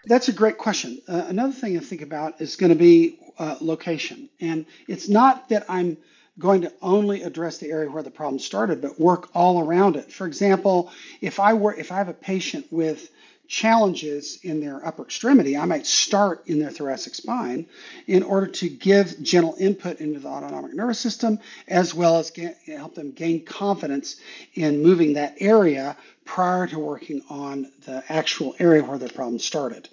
That's 0.06 0.28
a 0.28 0.32
great 0.32 0.58
question. 0.58 1.00
Uh, 1.08 1.24
another 1.28 1.52
thing 1.52 1.74
to 1.74 1.80
think 1.80 2.02
about 2.02 2.40
is 2.40 2.56
going 2.56 2.70
to 2.70 2.78
be 2.78 3.18
uh, 3.38 3.56
location. 3.60 4.28
And 4.40 4.66
it's 4.88 5.08
not 5.08 5.48
that 5.48 5.64
I'm 5.68 5.96
going 6.38 6.62
to 6.62 6.72
only 6.82 7.22
address 7.22 7.58
the 7.58 7.70
area 7.70 7.90
where 7.90 8.02
the 8.02 8.10
problem 8.10 8.38
started, 8.38 8.82
but 8.82 8.98
work 8.98 9.28
all 9.34 9.60
around 9.60 9.96
it. 9.96 10.12
For 10.12 10.26
example, 10.26 10.90
if 11.20 11.38
I 11.38 11.54
were 11.54 11.74
if 11.74 11.92
I 11.92 11.96
have 11.96 12.08
a 12.08 12.14
patient 12.14 12.66
with 12.70 13.10
challenges 13.46 14.38
in 14.42 14.61
their 14.61 14.85
upper 14.87 15.02
extremity, 15.02 15.57
I 15.57 15.64
might 15.64 15.87
start 15.87 16.46
in 16.46 16.59
their 16.59 16.70
thoracic 16.70 17.14
spine 17.14 17.66
in 18.07 18.22
order 18.22 18.46
to 18.46 18.68
give 18.68 19.22
gentle 19.22 19.54
input 19.59 20.00
into 20.00 20.20
the 20.20 20.28
autonomic 20.28 20.74
nervous 20.74 20.98
system, 20.98 21.38
as 21.68 21.94
well 21.94 22.18
as 22.18 22.30
get, 22.30 22.57
help 22.66 22.94
them 22.94 23.12
gain 23.12 23.44
confidence 23.44 24.16
in 24.54 24.83
moving 24.83 25.14
that 25.14 25.37
area 25.40 25.96
prior 26.24 26.66
to 26.66 26.78
working 26.78 27.22
on 27.28 27.70
the 27.85 28.02
actual 28.09 28.54
area 28.59 28.83
where 28.83 28.98
the 28.98 29.09
problem 29.11 29.38
started. 29.38 29.88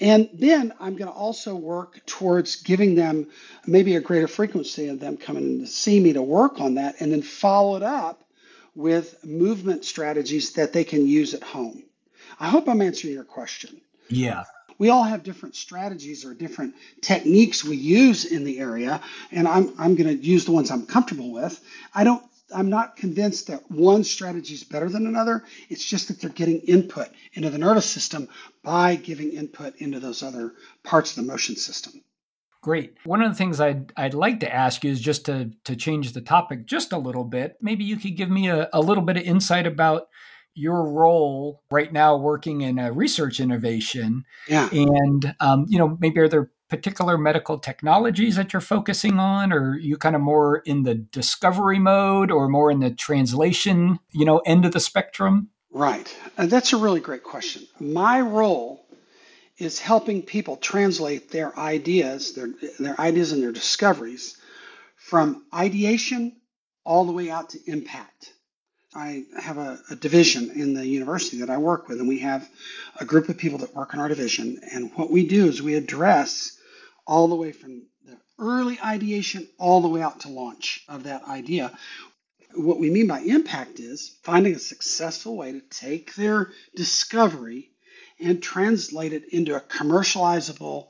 And 0.00 0.30
then 0.32 0.72
I'm 0.80 0.96
going 0.96 1.10
to 1.10 1.16
also 1.16 1.54
work 1.54 2.00
towards 2.06 2.56
giving 2.56 2.94
them 2.94 3.28
maybe 3.66 3.96
a 3.96 4.00
greater 4.00 4.28
frequency 4.28 4.88
of 4.88 5.00
them 5.00 5.18
coming 5.18 5.60
to 5.60 5.66
see 5.66 6.00
me 6.00 6.14
to 6.14 6.22
work 6.22 6.60
on 6.60 6.76
that, 6.76 6.96
and 7.00 7.12
then 7.12 7.22
follow 7.22 7.76
it 7.76 7.82
up 7.82 8.22
with 8.74 9.24
movement 9.24 9.84
strategies 9.84 10.52
that 10.52 10.72
they 10.72 10.84
can 10.84 11.06
use 11.06 11.34
at 11.34 11.42
home. 11.42 11.82
I 12.38 12.48
hope 12.48 12.68
I'm 12.68 12.82
answering 12.82 13.14
your 13.14 13.24
question. 13.24 13.80
Yeah. 14.08 14.44
We 14.78 14.90
all 14.90 15.04
have 15.04 15.22
different 15.22 15.56
strategies 15.56 16.24
or 16.24 16.34
different 16.34 16.74
techniques 17.00 17.64
we 17.64 17.76
use 17.76 18.26
in 18.26 18.44
the 18.44 18.58
area, 18.58 19.00
and 19.32 19.48
I'm, 19.48 19.72
I'm 19.78 19.94
going 19.94 20.08
to 20.08 20.22
use 20.22 20.44
the 20.44 20.52
ones 20.52 20.70
I'm 20.70 20.86
comfortable 20.86 21.32
with. 21.32 21.58
I 21.94 22.04
don't 22.04 22.22
I'm 22.54 22.70
not 22.70 22.96
convinced 22.96 23.48
that 23.48 23.70
one 23.70 24.04
strategy 24.04 24.54
is 24.54 24.62
better 24.62 24.88
than 24.88 25.06
another. 25.06 25.44
It's 25.68 25.84
just 25.84 26.08
that 26.08 26.20
they're 26.20 26.30
getting 26.30 26.60
input 26.60 27.08
into 27.32 27.50
the 27.50 27.58
nervous 27.58 27.86
system 27.86 28.28
by 28.62 28.94
giving 28.96 29.32
input 29.32 29.76
into 29.76 29.98
those 29.98 30.22
other 30.22 30.54
parts 30.84 31.16
of 31.16 31.24
the 31.24 31.30
motion 31.30 31.56
system. 31.56 32.02
Great. 32.62 32.96
One 33.04 33.22
of 33.22 33.30
the 33.30 33.36
things 33.36 33.60
I'd, 33.60 33.92
I'd 33.96 34.14
like 34.14 34.40
to 34.40 34.52
ask 34.52 34.84
you 34.84 34.90
is 34.90 35.00
just 35.00 35.26
to, 35.26 35.50
to 35.64 35.76
change 35.76 36.12
the 36.12 36.20
topic 36.20 36.66
just 36.66 36.92
a 36.92 36.98
little 36.98 37.24
bit. 37.24 37.56
Maybe 37.60 37.84
you 37.84 37.96
could 37.96 38.16
give 38.16 38.30
me 38.30 38.48
a, 38.48 38.68
a 38.72 38.80
little 38.80 39.04
bit 39.04 39.16
of 39.16 39.22
insight 39.22 39.66
about 39.66 40.08
your 40.56 40.90
role 40.90 41.62
right 41.70 41.92
now 41.92 42.16
working 42.16 42.62
in 42.62 42.78
a 42.78 42.92
research 42.92 43.40
innovation 43.40 44.24
yeah. 44.48 44.68
and 44.72 45.34
um, 45.40 45.66
you 45.68 45.78
know 45.78 45.96
maybe 46.00 46.18
are 46.20 46.28
there 46.28 46.50
particular 46.68 47.16
medical 47.16 47.58
technologies 47.58 48.36
that 48.36 48.52
you're 48.52 48.60
focusing 48.60 49.18
on, 49.18 49.52
or 49.52 49.78
you 49.78 49.96
kind 49.96 50.16
of 50.16 50.22
more 50.22 50.58
in 50.58 50.82
the 50.82 50.94
discovery 50.94 51.78
mode, 51.78 52.30
or 52.30 52.48
more 52.48 52.70
in 52.70 52.80
the 52.80 52.90
translation, 52.90 53.98
you 54.10 54.24
know, 54.24 54.38
end 54.38 54.64
of 54.64 54.72
the 54.72 54.80
spectrum? 54.80 55.50
Right. 55.70 56.14
Uh, 56.36 56.46
that's 56.46 56.72
a 56.72 56.76
really 56.76 57.00
great 57.00 57.22
question. 57.22 57.66
My 57.78 58.20
role 58.20 58.84
is 59.58 59.78
helping 59.78 60.22
people 60.22 60.56
translate 60.56 61.30
their 61.30 61.56
ideas, 61.58 62.34
their, 62.34 62.48
their 62.78 63.00
ideas 63.00 63.32
and 63.32 63.42
their 63.42 63.52
discoveries 63.52 64.36
from 64.96 65.44
ideation 65.54 66.36
all 66.84 67.04
the 67.04 67.12
way 67.12 67.30
out 67.30 67.50
to 67.50 67.58
impact. 67.66 68.32
I 68.96 69.24
have 69.38 69.58
a, 69.58 69.78
a, 69.90 69.96
division 69.96 70.50
in 70.52 70.72
the 70.72 70.86
university 70.86 71.40
that 71.40 71.50
I 71.50 71.58
work 71.58 71.86
with, 71.86 72.00
and 72.00 72.08
we 72.08 72.20
have 72.20 72.48
a 72.98 73.04
group 73.04 73.28
of 73.28 73.36
people 73.36 73.58
that 73.58 73.74
work 73.74 73.92
in 73.92 74.00
our 74.00 74.08
division. 74.08 74.58
And 74.72 74.90
what 74.94 75.10
we 75.10 75.28
do 75.28 75.46
is 75.46 75.60
we 75.60 75.74
address 75.74 76.58
all 77.06 77.28
the 77.28 77.34
way 77.34 77.52
from 77.52 77.82
the 78.06 78.16
early 78.38 78.80
ideation 78.80 79.46
all 79.58 79.82
the 79.82 79.88
way 79.88 80.00
out 80.00 80.20
to 80.20 80.28
launch 80.28 80.82
of 80.88 81.04
that 81.04 81.24
idea. 81.24 81.76
What 82.54 82.80
we 82.80 82.88
mean 82.88 83.06
by 83.06 83.20
impact 83.20 83.80
is 83.80 84.16
finding 84.22 84.54
a 84.54 84.58
successful 84.58 85.36
way 85.36 85.52
to 85.52 85.60
take 85.60 86.14
their 86.14 86.50
discovery 86.74 87.72
and 88.18 88.42
translate 88.42 89.12
it 89.12 89.28
into 89.30 89.54
a 89.54 89.60
commercializable 89.60 90.88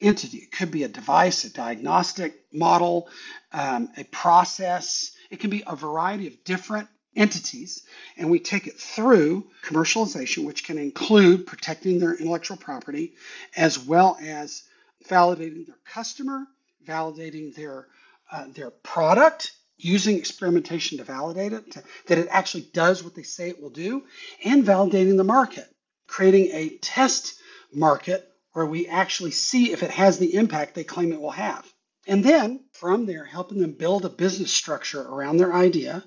entity. 0.00 0.38
It 0.38 0.52
could 0.52 0.70
be 0.70 0.84
a 0.84 0.88
device, 0.88 1.42
a 1.42 1.52
diagnostic 1.52 2.44
model, 2.52 3.08
um, 3.52 3.88
a 3.96 4.04
process. 4.04 5.10
It 5.30 5.40
can 5.40 5.50
be 5.50 5.64
a 5.66 5.74
variety 5.74 6.28
of 6.28 6.44
different 6.44 6.88
entities, 7.16 7.82
and 8.16 8.30
we 8.30 8.38
take 8.38 8.66
it 8.66 8.78
through 8.78 9.46
commercialization, 9.64 10.44
which 10.44 10.64
can 10.64 10.78
include 10.78 11.46
protecting 11.46 11.98
their 11.98 12.14
intellectual 12.14 12.56
property 12.56 13.14
as 13.56 13.78
well 13.78 14.16
as 14.22 14.62
validating 15.08 15.66
their 15.66 15.78
customer, 15.84 16.46
validating 16.86 17.54
their 17.54 17.88
uh, 18.32 18.46
their 18.54 18.70
product, 18.70 19.52
using 19.76 20.16
experimentation 20.16 20.98
to 20.98 21.04
validate 21.04 21.52
it, 21.52 21.72
to, 21.72 21.82
that 22.06 22.18
it 22.18 22.28
actually 22.30 22.62
does 22.72 23.02
what 23.02 23.14
they 23.16 23.24
say 23.24 23.48
it 23.48 23.60
will 23.60 23.70
do, 23.70 24.04
and 24.44 24.64
validating 24.64 25.16
the 25.16 25.24
market 25.24 25.66
creating 26.10 26.50
a 26.52 26.76
test 26.78 27.40
market 27.72 28.28
where 28.52 28.66
we 28.66 28.88
actually 28.88 29.30
see 29.30 29.72
if 29.72 29.82
it 29.82 29.90
has 29.90 30.18
the 30.18 30.34
impact 30.34 30.74
they 30.74 30.84
claim 30.84 31.12
it 31.12 31.20
will 31.20 31.30
have. 31.30 31.64
And 32.06 32.24
then 32.24 32.64
from 32.72 33.06
there, 33.06 33.24
helping 33.24 33.60
them 33.60 33.72
build 33.72 34.04
a 34.04 34.08
business 34.08 34.52
structure 34.52 35.00
around 35.00 35.36
their 35.36 35.54
idea 35.54 36.02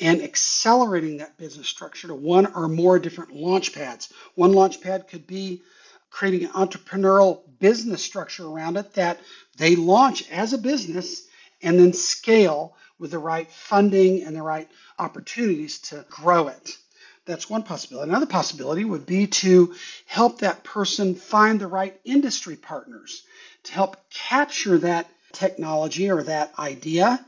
and 0.00 0.22
accelerating 0.22 1.18
that 1.18 1.36
business 1.38 1.68
structure 1.68 2.08
to 2.08 2.14
one 2.14 2.46
or 2.54 2.68
more 2.68 2.98
different 2.98 3.34
launch 3.34 3.74
pads. 3.74 4.12
One 4.34 4.52
launch 4.52 4.80
pad 4.80 5.08
could 5.08 5.26
be 5.26 5.62
creating 6.10 6.44
an 6.44 6.52
entrepreneurial 6.52 7.40
business 7.58 8.02
structure 8.02 8.46
around 8.46 8.76
it 8.76 8.94
that 8.94 9.20
they 9.56 9.76
launch 9.76 10.28
as 10.30 10.52
a 10.52 10.58
business 10.58 11.26
and 11.62 11.78
then 11.78 11.92
scale 11.92 12.76
with 12.98 13.10
the 13.10 13.18
right 13.18 13.50
funding 13.50 14.22
and 14.22 14.36
the 14.36 14.42
right 14.42 14.68
opportunities 14.98 15.78
to 15.78 16.04
grow 16.08 16.48
it. 16.48 16.76
That's 17.24 17.48
one 17.48 17.62
possibility. 17.62 18.10
Another 18.10 18.26
possibility 18.26 18.84
would 18.84 19.06
be 19.06 19.28
to 19.28 19.74
help 20.06 20.40
that 20.40 20.64
person 20.64 21.14
find 21.14 21.60
the 21.60 21.68
right 21.68 21.98
industry 22.04 22.56
partners 22.56 23.22
to 23.64 23.72
help 23.72 23.96
capture 24.10 24.78
that 24.78 25.08
technology 25.32 26.10
or 26.10 26.22
that 26.24 26.52
idea. 26.58 27.24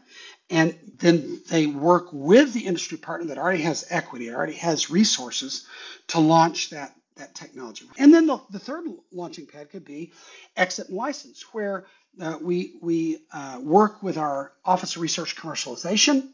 And 0.50 0.76
then 0.98 1.40
they 1.48 1.66
work 1.66 2.08
with 2.12 2.52
the 2.52 2.66
industry 2.66 2.98
partner 2.98 3.28
that 3.28 3.38
already 3.38 3.62
has 3.62 3.86
equity, 3.90 4.30
already 4.30 4.54
has 4.54 4.90
resources 4.90 5.66
to 6.08 6.20
launch 6.20 6.70
that, 6.70 6.94
that 7.16 7.34
technology. 7.34 7.86
And 7.98 8.12
then 8.12 8.26
the, 8.26 8.40
the 8.50 8.58
third 8.58 8.84
launching 9.10 9.46
pad 9.46 9.70
could 9.70 9.84
be 9.84 10.12
exit 10.56 10.88
and 10.88 10.96
license, 10.96 11.42
where 11.52 11.86
uh, 12.20 12.38
we, 12.40 12.74
we 12.82 13.18
uh, 13.32 13.58
work 13.62 14.02
with 14.02 14.18
our 14.18 14.52
Office 14.64 14.96
of 14.96 15.02
Research 15.02 15.34
Commercialization 15.34 16.28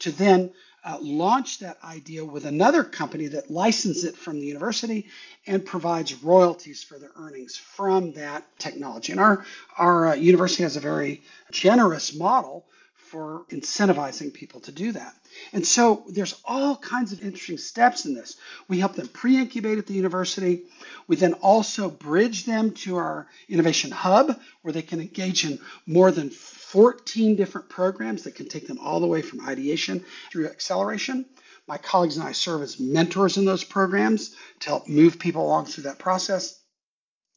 to 0.00 0.12
then 0.12 0.52
uh, 0.84 0.98
launch 1.00 1.58
that 1.58 1.76
idea 1.82 2.24
with 2.24 2.44
another 2.44 2.84
company 2.84 3.26
that 3.26 3.50
licenses 3.50 4.04
it 4.04 4.16
from 4.16 4.38
the 4.38 4.46
university 4.46 5.08
and 5.46 5.66
provides 5.66 6.22
royalties 6.22 6.84
for 6.84 6.98
their 6.98 7.10
earnings 7.16 7.56
from 7.56 8.12
that 8.12 8.44
technology. 8.58 9.10
And 9.10 9.20
our, 9.20 9.44
our 9.76 10.08
uh, 10.08 10.14
university 10.14 10.62
has 10.62 10.76
a 10.76 10.80
very 10.80 11.22
generous 11.50 12.14
model 12.14 12.66
for 13.06 13.44
incentivizing 13.50 14.32
people 14.32 14.60
to 14.60 14.72
do 14.72 14.92
that. 14.92 15.14
And 15.52 15.66
so 15.66 16.04
there's 16.08 16.40
all 16.44 16.76
kinds 16.76 17.12
of 17.12 17.22
interesting 17.22 17.58
steps 17.58 18.04
in 18.04 18.14
this. 18.14 18.36
We 18.68 18.78
help 18.78 18.94
them 18.94 19.08
pre 19.08 19.36
incubate 19.36 19.78
at 19.78 19.86
the 19.86 19.94
university. 19.94 20.64
We 21.06 21.16
then 21.16 21.34
also 21.34 21.90
bridge 21.90 22.44
them 22.44 22.72
to 22.72 22.96
our 22.96 23.28
innovation 23.48 23.90
hub 23.90 24.38
where 24.62 24.72
they 24.72 24.82
can 24.82 25.00
engage 25.00 25.44
in 25.44 25.58
more 25.86 26.10
than 26.10 26.30
14 26.30 27.36
different 27.36 27.68
programs 27.68 28.24
that 28.24 28.34
can 28.34 28.48
take 28.48 28.66
them 28.66 28.78
all 28.78 29.00
the 29.00 29.06
way 29.06 29.22
from 29.22 29.46
ideation 29.46 30.04
through 30.32 30.48
acceleration. 30.48 31.26
My 31.68 31.78
colleagues 31.78 32.16
and 32.16 32.26
I 32.26 32.32
serve 32.32 32.62
as 32.62 32.78
mentors 32.78 33.36
in 33.36 33.44
those 33.44 33.64
programs 33.64 34.34
to 34.60 34.68
help 34.68 34.88
move 34.88 35.18
people 35.18 35.44
along 35.44 35.66
through 35.66 35.84
that 35.84 35.98
process. 35.98 36.60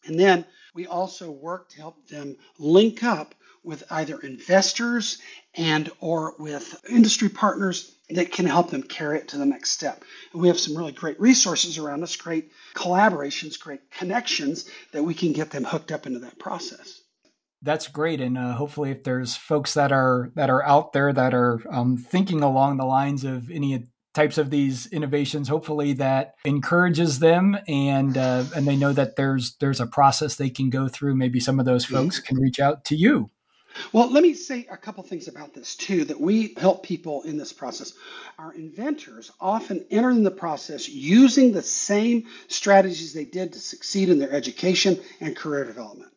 And 0.05 0.19
then 0.19 0.45
we 0.73 0.87
also 0.87 1.31
work 1.31 1.69
to 1.69 1.77
help 1.77 2.07
them 2.07 2.37
link 2.57 3.03
up 3.03 3.35
with 3.63 3.83
either 3.91 4.19
investors 4.19 5.19
and 5.55 5.89
or 5.99 6.35
with 6.39 6.79
industry 6.89 7.29
partners 7.29 7.95
that 8.09 8.31
can 8.31 8.45
help 8.45 8.69
them 8.69 8.83
carry 8.83 9.17
it 9.17 9.27
to 9.29 9.37
the 9.37 9.45
next 9.45 9.71
step. 9.71 10.03
And 10.33 10.41
we 10.41 10.47
have 10.47 10.59
some 10.59 10.75
really 10.75 10.91
great 10.91 11.19
resources 11.19 11.77
around 11.77 12.03
us, 12.03 12.15
great 12.15 12.51
collaborations, 12.73 13.59
great 13.59 13.91
connections 13.91 14.69
that 14.93 15.03
we 15.03 15.13
can 15.13 15.33
get 15.33 15.51
them 15.51 15.63
hooked 15.63 15.91
up 15.91 16.07
into 16.07 16.19
that 16.19 16.39
process. 16.39 17.01
That's 17.61 17.87
great, 17.87 18.21
and 18.21 18.37
uh, 18.37 18.53
hopefully, 18.53 18.91
if 18.91 19.03
there's 19.03 19.35
folks 19.35 19.73
that 19.73 19.91
are 19.91 20.31
that 20.35 20.49
are 20.49 20.63
out 20.63 20.93
there 20.93 21.11
that 21.11 21.33
are 21.33 21.61
um, 21.69 21.97
thinking 21.97 22.41
along 22.41 22.77
the 22.77 22.85
lines 22.85 23.25
of 23.25 23.51
any 23.51 23.83
types 24.13 24.37
of 24.37 24.49
these 24.49 24.87
innovations, 24.87 25.49
hopefully 25.49 25.91
that 25.93 26.35
encourages 26.45 27.19
them, 27.19 27.57
and 27.67 28.17
uh, 28.17 28.45
and 28.55 28.65
they 28.65 28.77
know 28.77 28.93
that 28.93 29.17
there's 29.17 29.57
there's 29.57 29.81
a 29.81 29.87
process 29.87 30.35
they 30.35 30.49
can 30.49 30.69
go 30.69 30.87
through. 30.87 31.15
Maybe 31.15 31.41
some 31.41 31.59
of 31.59 31.65
those 31.65 31.83
folks 31.83 32.19
can 32.19 32.37
reach 32.37 32.61
out 32.61 32.85
to 32.85 32.95
you. 32.95 33.29
Well, 33.91 34.11
let 34.11 34.23
me 34.23 34.33
say 34.33 34.67
a 34.69 34.77
couple 34.77 35.03
things 35.03 35.27
about 35.27 35.53
this 35.53 35.75
too 35.75 36.05
that 36.05 36.19
we 36.19 36.53
help 36.57 36.83
people 36.83 37.23
in 37.23 37.37
this 37.37 37.53
process. 37.53 37.93
Our 38.37 38.53
inventors 38.53 39.31
often 39.39 39.85
enter 39.89 40.09
in 40.09 40.23
the 40.23 40.31
process 40.31 40.87
using 40.87 41.51
the 41.51 41.61
same 41.61 42.27
strategies 42.47 43.13
they 43.13 43.25
did 43.25 43.53
to 43.53 43.59
succeed 43.59 44.09
in 44.09 44.19
their 44.19 44.31
education 44.31 44.99
and 45.19 45.35
career 45.35 45.65
development. 45.65 46.11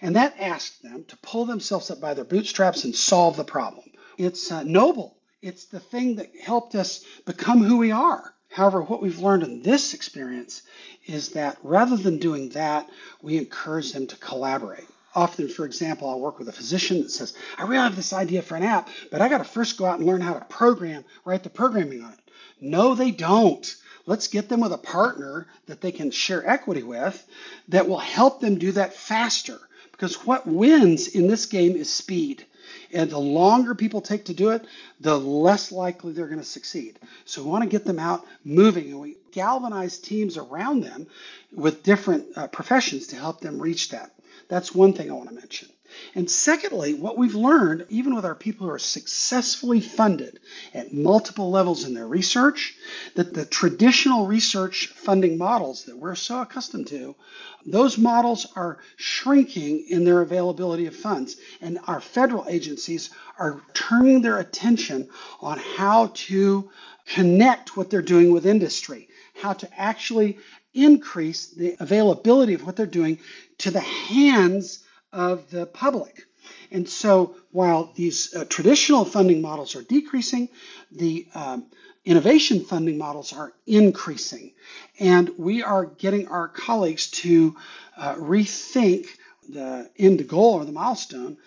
And 0.00 0.16
that 0.16 0.36
asked 0.38 0.82
them 0.82 1.04
to 1.08 1.16
pull 1.18 1.44
themselves 1.44 1.90
up 1.90 2.00
by 2.00 2.14
their 2.14 2.24
bootstraps 2.24 2.84
and 2.84 2.94
solve 2.94 3.36
the 3.36 3.44
problem. 3.44 3.84
It's 4.16 4.50
uh, 4.50 4.62
noble. 4.62 5.16
It's 5.42 5.66
the 5.66 5.80
thing 5.80 6.16
that 6.16 6.30
helped 6.42 6.74
us 6.74 7.04
become 7.24 7.62
who 7.62 7.78
we 7.78 7.92
are. 7.92 8.34
However, 8.50 8.82
what 8.82 9.02
we've 9.02 9.20
learned 9.20 9.42
in 9.42 9.62
this 9.62 9.94
experience 9.94 10.62
is 11.06 11.30
that 11.30 11.58
rather 11.62 11.96
than 11.96 12.18
doing 12.18 12.50
that, 12.50 12.88
we 13.22 13.36
encourage 13.36 13.92
them 13.92 14.06
to 14.08 14.16
collaborate. 14.16 14.86
Often, 15.18 15.48
for 15.48 15.64
example, 15.64 16.08
I'll 16.08 16.20
work 16.20 16.38
with 16.38 16.48
a 16.48 16.52
physician 16.52 17.02
that 17.02 17.10
says, 17.10 17.34
I 17.58 17.64
really 17.64 17.82
have 17.82 17.96
this 17.96 18.12
idea 18.12 18.40
for 18.40 18.54
an 18.54 18.62
app, 18.62 18.88
but 19.10 19.20
I 19.20 19.28
got 19.28 19.38
to 19.38 19.44
first 19.44 19.76
go 19.76 19.84
out 19.84 19.98
and 19.98 20.06
learn 20.06 20.20
how 20.20 20.34
to 20.34 20.44
program, 20.44 21.04
write 21.24 21.42
the 21.42 21.50
programming 21.50 22.04
on 22.04 22.12
it. 22.12 22.20
No, 22.60 22.94
they 22.94 23.10
don't. 23.10 23.66
Let's 24.06 24.28
get 24.28 24.48
them 24.48 24.60
with 24.60 24.72
a 24.72 24.78
partner 24.78 25.48
that 25.66 25.80
they 25.80 25.90
can 25.90 26.12
share 26.12 26.48
equity 26.48 26.84
with 26.84 27.20
that 27.66 27.88
will 27.88 27.98
help 27.98 28.40
them 28.40 28.60
do 28.60 28.70
that 28.70 28.94
faster. 28.94 29.58
Because 29.90 30.24
what 30.24 30.46
wins 30.46 31.08
in 31.08 31.26
this 31.26 31.46
game 31.46 31.74
is 31.74 31.92
speed. 31.92 32.46
And 32.92 33.10
the 33.10 33.18
longer 33.18 33.74
people 33.74 34.00
take 34.00 34.26
to 34.26 34.34
do 34.34 34.50
it, 34.50 34.64
the 35.00 35.18
less 35.18 35.72
likely 35.72 36.12
they're 36.12 36.28
going 36.28 36.38
to 36.38 36.44
succeed. 36.44 36.96
So 37.24 37.42
we 37.42 37.50
want 37.50 37.64
to 37.64 37.68
get 37.68 37.84
them 37.84 37.98
out 37.98 38.24
moving 38.44 38.92
and 38.92 39.00
we 39.00 39.16
galvanize 39.32 39.98
teams 39.98 40.36
around 40.36 40.84
them 40.84 41.08
with 41.52 41.82
different 41.82 42.38
uh, 42.38 42.46
professions 42.46 43.08
to 43.08 43.16
help 43.16 43.40
them 43.40 43.60
reach 43.60 43.88
that. 43.88 44.12
That's 44.48 44.74
one 44.74 44.92
thing 44.94 45.10
I 45.10 45.14
want 45.14 45.28
to 45.28 45.34
mention. 45.34 45.68
And 46.14 46.30
secondly, 46.30 46.94
what 46.94 47.16
we've 47.16 47.34
learned, 47.34 47.86
even 47.88 48.14
with 48.14 48.24
our 48.24 48.34
people 48.34 48.66
who 48.66 48.72
are 48.72 48.78
successfully 48.78 49.80
funded 49.80 50.38
at 50.74 50.92
multiple 50.92 51.50
levels 51.50 51.84
in 51.84 51.94
their 51.94 52.06
research, 52.06 52.74
that 53.14 53.32
the 53.32 53.46
traditional 53.46 54.26
research 54.26 54.88
funding 54.88 55.38
models 55.38 55.84
that 55.84 55.96
we're 55.96 56.14
so 56.14 56.40
accustomed 56.42 56.88
to, 56.88 57.16
those 57.64 57.98
models 57.98 58.46
are 58.54 58.78
shrinking 58.96 59.86
in 59.88 60.04
their 60.04 60.20
availability 60.20 60.86
of 60.86 60.96
funds. 60.96 61.36
And 61.60 61.78
our 61.86 62.00
federal 62.00 62.46
agencies 62.48 63.10
are 63.38 63.62
turning 63.72 64.20
their 64.20 64.38
attention 64.38 65.08
on 65.40 65.58
how 65.58 66.10
to 66.14 66.70
connect 67.06 67.76
what 67.76 67.88
they're 67.90 68.02
doing 68.02 68.32
with 68.32 68.46
industry, 68.46 69.08
how 69.34 69.54
to 69.54 69.68
actually 69.80 70.38
increase 70.74 71.48
the 71.48 71.76
availability 71.80 72.54
of 72.54 72.64
what 72.64 72.76
they're 72.76 72.86
doing 72.86 73.18
to 73.58 73.70
the 73.70 73.80
hands 73.80 74.84
of 75.12 75.50
the 75.50 75.66
public. 75.66 76.24
And 76.70 76.88
so 76.88 77.36
while 77.50 77.92
these 77.94 78.34
uh, 78.34 78.44
traditional 78.44 79.04
funding 79.04 79.40
models 79.40 79.74
are 79.74 79.82
decreasing, 79.82 80.48
the 80.92 81.26
um, 81.34 81.66
innovation 82.04 82.64
funding 82.64 82.98
models 82.98 83.32
are 83.32 83.52
increasing. 83.66 84.52
And 84.98 85.30
we 85.38 85.62
are 85.62 85.86
getting 85.86 86.28
our 86.28 86.48
colleagues 86.48 87.10
to 87.22 87.56
uh, 87.96 88.14
rethink 88.14 89.06
the 89.48 89.90
end 89.98 90.28
goal 90.28 90.54
or 90.54 90.64
the 90.64 90.72
milestone 90.72 91.38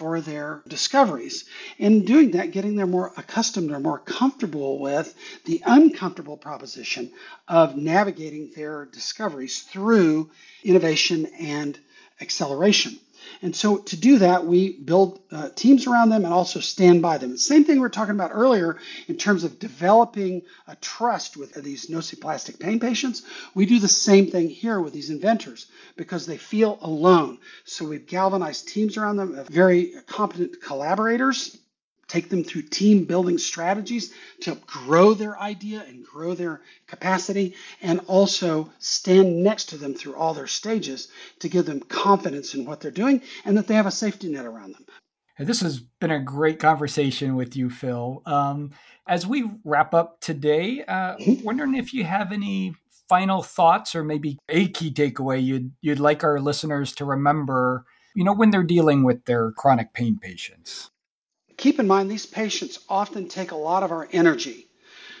for 0.00 0.22
their 0.22 0.62
discoveries. 0.66 1.44
In 1.78 2.06
doing 2.06 2.30
that, 2.30 2.52
getting 2.52 2.74
them 2.74 2.90
more 2.90 3.12
accustomed 3.18 3.70
or 3.70 3.78
more 3.80 3.98
comfortable 3.98 4.78
with 4.78 5.14
the 5.44 5.62
uncomfortable 5.66 6.38
proposition 6.38 7.12
of 7.46 7.76
navigating 7.76 8.50
their 8.56 8.86
discoveries 8.86 9.60
through 9.60 10.30
innovation 10.64 11.26
and 11.38 11.78
acceleration. 12.18 12.98
And 13.42 13.54
so 13.54 13.78
to 13.78 13.96
do 13.96 14.18
that, 14.18 14.46
we 14.46 14.78
build 14.78 15.20
uh, 15.30 15.50
teams 15.54 15.86
around 15.86 16.10
them 16.10 16.24
and 16.24 16.32
also 16.32 16.60
stand 16.60 17.02
by 17.02 17.18
them. 17.18 17.36
Same 17.36 17.64
thing 17.64 17.80
we 17.80 17.86
are 17.86 17.90
talking 17.90 18.14
about 18.14 18.30
earlier 18.34 18.78
in 19.08 19.16
terms 19.16 19.44
of 19.44 19.58
developing 19.58 20.42
a 20.66 20.76
trust 20.76 21.36
with 21.36 21.54
these 21.54 21.86
nociplastic 21.88 22.58
pain 22.60 22.80
patients. 22.80 23.22
We 23.54 23.66
do 23.66 23.78
the 23.78 23.88
same 23.88 24.30
thing 24.30 24.48
here 24.48 24.80
with 24.80 24.92
these 24.92 25.10
inventors 25.10 25.66
because 25.96 26.26
they 26.26 26.36
feel 26.38 26.78
alone. 26.82 27.38
So 27.64 27.86
we've 27.86 28.06
galvanized 28.06 28.68
teams 28.68 28.96
around 28.96 29.16
them 29.16 29.38
of 29.38 29.48
very 29.48 29.94
competent 30.06 30.62
collaborators 30.62 31.56
take 32.10 32.28
them 32.28 32.42
through 32.42 32.62
team 32.62 33.04
building 33.04 33.38
strategies 33.38 34.12
to 34.40 34.56
grow 34.66 35.14
their 35.14 35.38
idea 35.38 35.84
and 35.86 36.04
grow 36.04 36.34
their 36.34 36.60
capacity, 36.88 37.54
and 37.80 38.00
also 38.08 38.68
stand 38.80 39.42
next 39.44 39.66
to 39.66 39.76
them 39.76 39.94
through 39.94 40.16
all 40.16 40.34
their 40.34 40.48
stages 40.48 41.08
to 41.38 41.48
give 41.48 41.66
them 41.66 41.80
confidence 41.80 42.54
in 42.54 42.64
what 42.64 42.80
they're 42.80 42.90
doing 42.90 43.22
and 43.44 43.56
that 43.56 43.68
they 43.68 43.74
have 43.74 43.86
a 43.86 43.92
safety 43.92 44.28
net 44.28 44.44
around 44.44 44.74
them. 44.74 44.84
This 45.38 45.60
has 45.60 45.78
been 45.78 46.10
a 46.10 46.20
great 46.20 46.58
conversation 46.58 47.36
with 47.36 47.56
you, 47.56 47.70
Phil. 47.70 48.22
Um, 48.26 48.72
as 49.06 49.26
we 49.26 49.48
wrap 49.64 49.94
up 49.94 50.20
today, 50.20 50.84
uh, 50.86 51.16
mm-hmm. 51.16 51.44
wondering 51.44 51.76
if 51.76 51.94
you 51.94 52.04
have 52.04 52.32
any 52.32 52.74
final 53.08 53.42
thoughts 53.42 53.94
or 53.94 54.04
maybe 54.04 54.38
a 54.48 54.68
key 54.68 54.92
takeaway 54.92 55.42
you'd 55.42 55.72
you'd 55.80 55.98
like 55.98 56.22
our 56.22 56.38
listeners 56.40 56.92
to 56.92 57.04
remember, 57.04 57.84
you 58.14 58.22
know, 58.22 58.32
when 58.32 58.50
they're 58.50 58.62
dealing 58.62 59.02
with 59.02 59.24
their 59.24 59.52
chronic 59.52 59.92
pain 59.94 60.18
patients 60.20 60.90
keep 61.60 61.78
in 61.78 61.86
mind 61.86 62.10
these 62.10 62.26
patients 62.26 62.78
often 62.88 63.28
take 63.28 63.50
a 63.50 63.56
lot 63.56 63.82
of 63.82 63.92
our 63.92 64.08
energy. 64.12 64.66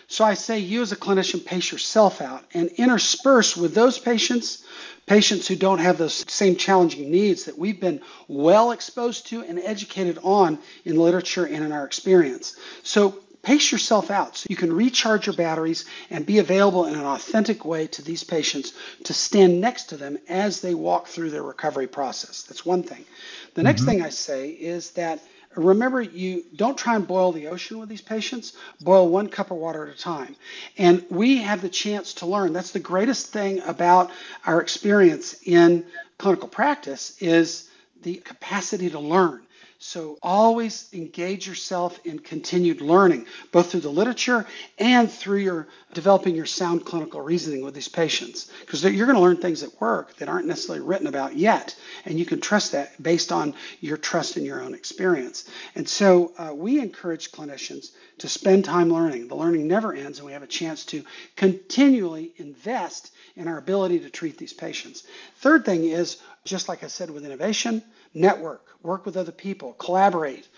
So 0.08 0.24
I 0.24 0.34
say 0.34 0.58
you 0.58 0.80
as 0.82 0.90
a 0.90 0.96
clinician 0.96 1.44
pace 1.44 1.70
yourself 1.70 2.20
out 2.20 2.42
and 2.54 2.70
intersperse 2.70 3.56
with 3.56 3.74
those 3.74 3.98
patients, 3.98 4.64
patients 5.06 5.46
who 5.46 5.54
don't 5.54 5.78
have 5.78 5.98
those 5.98 6.24
same 6.32 6.56
challenging 6.56 7.10
needs 7.10 7.44
that 7.44 7.58
we've 7.58 7.78
been 7.78 8.00
well 8.26 8.72
exposed 8.72 9.28
to 9.28 9.42
and 9.42 9.58
educated 9.58 10.18
on 10.22 10.58
in 10.84 10.96
literature 10.96 11.44
and 11.44 11.62
in 11.62 11.72
our 11.72 11.84
experience. 11.84 12.56
So 12.82 13.20
pace 13.42 13.70
yourself 13.70 14.10
out 14.10 14.38
so 14.38 14.46
you 14.48 14.56
can 14.56 14.72
recharge 14.72 15.26
your 15.26 15.36
batteries 15.36 15.84
and 16.10 16.26
be 16.26 16.38
available 16.38 16.86
in 16.86 16.94
an 16.94 17.04
authentic 17.04 17.64
way 17.64 17.86
to 17.88 18.02
these 18.02 18.24
patients 18.24 18.72
to 19.04 19.12
stand 19.12 19.60
next 19.60 19.90
to 19.90 19.96
them 19.96 20.18
as 20.28 20.60
they 20.60 20.74
walk 20.74 21.06
through 21.06 21.30
their 21.30 21.42
recovery 21.42 21.86
process. 21.86 22.42
That's 22.42 22.64
one 22.64 22.82
thing. 22.82 23.04
The 23.54 23.62
next 23.62 23.82
mm-hmm. 23.82 23.90
thing 23.90 24.02
I 24.02 24.10
say 24.10 24.48
is 24.48 24.90
that 24.92 25.20
Remember, 25.56 26.00
you 26.00 26.44
don't 26.54 26.78
try 26.78 26.94
and 26.96 27.06
boil 27.06 27.32
the 27.32 27.48
ocean 27.48 27.78
with 27.78 27.88
these 27.88 28.00
patients. 28.02 28.54
Boil 28.80 29.08
one 29.08 29.28
cup 29.28 29.50
of 29.50 29.56
water 29.58 29.86
at 29.86 29.94
a 29.94 29.98
time. 29.98 30.36
And 30.78 31.04
we 31.10 31.38
have 31.38 31.60
the 31.60 31.68
chance 31.68 32.14
to 32.14 32.26
learn. 32.26 32.52
That's 32.52 32.70
the 32.72 32.80
greatest 32.80 33.28
thing 33.32 33.60
about 33.62 34.10
our 34.46 34.60
experience 34.60 35.36
in 35.44 35.84
clinical 36.18 36.48
practice 36.48 37.20
is 37.20 37.68
the 38.02 38.16
capacity 38.16 38.90
to 38.90 39.00
learn. 39.00 39.42
So 39.82 40.18
always 40.22 40.90
engage 40.92 41.48
yourself 41.48 41.98
in 42.04 42.18
continued 42.18 42.82
learning, 42.82 43.24
both 43.50 43.70
through 43.70 43.80
the 43.80 43.88
literature 43.88 44.46
and 44.78 45.10
through 45.10 45.38
your 45.38 45.68
developing 45.94 46.36
your 46.36 46.44
sound 46.44 46.84
clinical 46.84 47.22
reasoning 47.22 47.64
with 47.64 47.72
these 47.72 47.88
patients. 47.88 48.50
Because 48.60 48.84
you're 48.84 49.06
going 49.06 49.16
to 49.16 49.22
learn 49.22 49.38
things 49.38 49.62
at 49.62 49.80
work 49.80 50.14
that 50.16 50.28
aren't 50.28 50.46
necessarily 50.46 50.84
written 50.84 51.06
about 51.06 51.34
yet. 51.34 51.74
And 52.04 52.18
you 52.18 52.26
can 52.26 52.42
trust 52.42 52.72
that 52.72 53.02
based 53.02 53.32
on 53.32 53.54
your 53.80 53.96
trust 53.96 54.36
in 54.36 54.44
your 54.44 54.62
own 54.62 54.74
experience. 54.74 55.48
And 55.74 55.88
so 55.88 56.32
uh, 56.36 56.52
we 56.54 56.78
encourage 56.78 57.32
clinicians 57.32 57.92
to 58.18 58.28
spend 58.28 58.66
time 58.66 58.92
learning. 58.92 59.28
The 59.28 59.34
learning 59.34 59.66
never 59.66 59.94
ends, 59.94 60.18
and 60.18 60.26
we 60.26 60.34
have 60.34 60.42
a 60.42 60.46
chance 60.46 60.84
to 60.86 61.04
continually 61.36 62.34
invest 62.36 63.12
in 63.34 63.48
our 63.48 63.56
ability 63.56 64.00
to 64.00 64.10
treat 64.10 64.36
these 64.36 64.52
patients. 64.52 65.04
Third 65.36 65.64
thing 65.64 65.84
is, 65.84 66.18
just 66.44 66.68
like 66.68 66.84
I 66.84 66.88
said 66.88 67.08
with 67.08 67.24
innovation, 67.24 67.82
network, 68.14 68.66
work 68.82 69.06
with 69.06 69.16
other 69.16 69.32
people, 69.32 69.74
collaborate, 69.74 70.48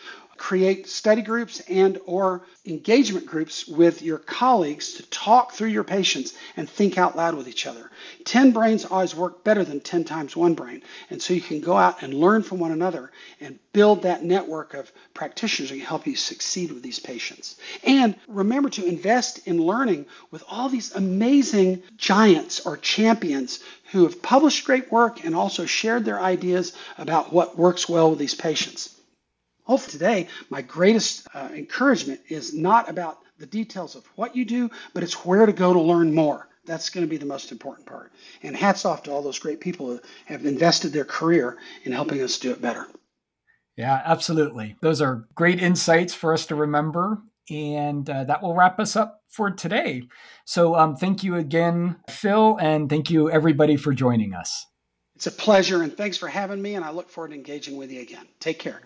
create 0.42 0.88
study 0.88 1.22
groups 1.22 1.60
and 1.68 2.00
or 2.04 2.42
engagement 2.66 3.24
groups 3.24 3.68
with 3.68 4.02
your 4.02 4.18
colleagues 4.18 4.94
to 4.94 5.02
talk 5.08 5.52
through 5.52 5.68
your 5.68 5.84
patients 5.84 6.34
and 6.56 6.68
think 6.68 6.98
out 6.98 7.16
loud 7.16 7.36
with 7.36 7.46
each 7.46 7.64
other. 7.64 7.88
10 8.24 8.50
brains 8.50 8.84
always 8.84 9.14
work 9.14 9.44
better 9.44 9.62
than 9.62 9.78
10 9.78 10.02
times 10.02 10.34
one 10.36 10.54
brain. 10.54 10.82
And 11.10 11.22
so 11.22 11.32
you 11.32 11.40
can 11.40 11.60
go 11.60 11.76
out 11.76 12.02
and 12.02 12.12
learn 12.12 12.42
from 12.42 12.58
one 12.58 12.72
another 12.72 13.12
and 13.40 13.56
build 13.72 14.02
that 14.02 14.24
network 14.24 14.74
of 14.74 14.90
practitioners 15.14 15.70
who 15.70 15.76
can 15.76 15.86
help 15.86 16.08
you 16.08 16.16
succeed 16.16 16.72
with 16.72 16.82
these 16.82 16.98
patients. 16.98 17.54
And 17.84 18.16
remember 18.26 18.68
to 18.70 18.84
invest 18.84 19.46
in 19.46 19.62
learning 19.62 20.06
with 20.32 20.42
all 20.48 20.68
these 20.68 20.92
amazing 20.92 21.84
giants 21.96 22.66
or 22.66 22.76
champions 22.76 23.60
who 23.92 24.02
have 24.02 24.20
published 24.20 24.64
great 24.64 24.90
work 24.90 25.24
and 25.24 25.36
also 25.36 25.66
shared 25.66 26.04
their 26.04 26.20
ideas 26.20 26.76
about 26.98 27.32
what 27.32 27.56
works 27.56 27.88
well 27.88 28.10
with 28.10 28.18
these 28.18 28.34
patients. 28.34 28.98
Hopefully, 29.64 29.92
today, 29.92 30.28
my 30.50 30.62
greatest 30.62 31.26
uh, 31.34 31.48
encouragement 31.54 32.20
is 32.28 32.52
not 32.52 32.88
about 32.88 33.18
the 33.38 33.46
details 33.46 33.94
of 33.94 34.06
what 34.16 34.34
you 34.36 34.44
do, 34.44 34.70
but 34.94 35.02
it's 35.02 35.24
where 35.24 35.46
to 35.46 35.52
go 35.52 35.72
to 35.72 35.80
learn 35.80 36.14
more. 36.14 36.48
That's 36.64 36.90
going 36.90 37.06
to 37.06 37.10
be 37.10 37.16
the 37.16 37.26
most 37.26 37.50
important 37.50 37.86
part. 37.86 38.12
And 38.42 38.56
hats 38.56 38.84
off 38.84 39.02
to 39.04 39.12
all 39.12 39.22
those 39.22 39.38
great 39.38 39.60
people 39.60 39.86
who 39.86 40.00
have 40.26 40.46
invested 40.46 40.92
their 40.92 41.04
career 41.04 41.58
in 41.84 41.92
helping 41.92 42.22
us 42.22 42.38
do 42.38 42.52
it 42.52 42.62
better. 42.62 42.86
Yeah, 43.76 44.00
absolutely. 44.04 44.76
Those 44.80 45.00
are 45.00 45.26
great 45.34 45.60
insights 45.60 46.14
for 46.14 46.32
us 46.32 46.46
to 46.46 46.54
remember. 46.54 47.22
And 47.50 48.08
uh, 48.08 48.24
that 48.24 48.42
will 48.42 48.54
wrap 48.54 48.78
us 48.78 48.94
up 48.94 49.22
for 49.28 49.50
today. 49.50 50.02
So 50.44 50.76
um, 50.76 50.94
thank 50.94 51.24
you 51.24 51.36
again, 51.36 51.96
Phil, 52.08 52.56
and 52.60 52.88
thank 52.88 53.10
you 53.10 53.30
everybody 53.30 53.76
for 53.76 53.92
joining 53.92 54.34
us. 54.34 54.66
It's 55.16 55.26
a 55.26 55.32
pleasure, 55.32 55.82
and 55.82 55.96
thanks 55.96 56.16
for 56.16 56.28
having 56.28 56.62
me. 56.62 56.74
And 56.74 56.84
I 56.84 56.90
look 56.90 57.10
forward 57.10 57.28
to 57.28 57.34
engaging 57.34 57.76
with 57.76 57.90
you 57.90 58.00
again. 58.00 58.26
Take 58.38 58.58
care. 58.58 58.82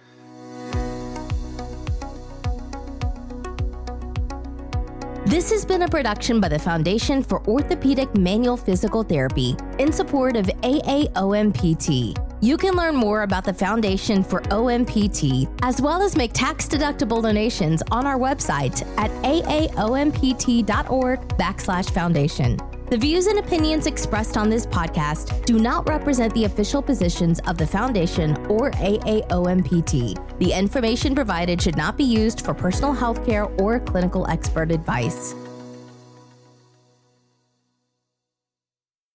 This 5.26 5.50
has 5.50 5.64
been 5.64 5.82
a 5.82 5.88
production 5.88 6.40
by 6.40 6.48
the 6.48 6.58
Foundation 6.58 7.20
for 7.20 7.44
Orthopedic 7.48 8.14
Manual 8.16 8.56
Physical 8.56 9.02
Therapy 9.02 9.56
in 9.78 9.92
support 9.92 10.36
of 10.36 10.46
AAOMPT. 10.46 12.16
You 12.40 12.56
can 12.56 12.74
learn 12.74 12.94
more 12.94 13.22
about 13.22 13.44
the 13.44 13.52
Foundation 13.52 14.22
for 14.22 14.40
OMPT 14.42 15.48
as 15.62 15.82
well 15.82 16.00
as 16.00 16.16
make 16.16 16.32
tax 16.32 16.68
deductible 16.68 17.22
donations 17.22 17.82
on 17.90 18.06
our 18.06 18.18
website 18.18 18.86
at 18.98 19.10
aaompt.org 19.24 21.20
backslash 21.36 21.90
foundation. 21.90 22.60
The 22.88 22.96
views 22.96 23.26
and 23.26 23.40
opinions 23.40 23.86
expressed 23.86 24.36
on 24.36 24.48
this 24.48 24.64
podcast 24.64 25.44
do 25.44 25.58
not 25.58 25.88
represent 25.88 26.32
the 26.34 26.44
official 26.44 26.80
positions 26.80 27.40
of 27.40 27.58
the 27.58 27.66
Foundation 27.66 28.36
or 28.46 28.70
AAOMPT. 28.70 30.38
The 30.38 30.52
information 30.52 31.12
provided 31.12 31.60
should 31.60 31.76
not 31.76 31.96
be 31.96 32.04
used 32.04 32.42
for 32.42 32.54
personal 32.54 32.92
health 32.92 33.26
care 33.26 33.46
or 33.60 33.80
clinical 33.80 34.24
expert 34.28 34.70
advice. 34.70 35.34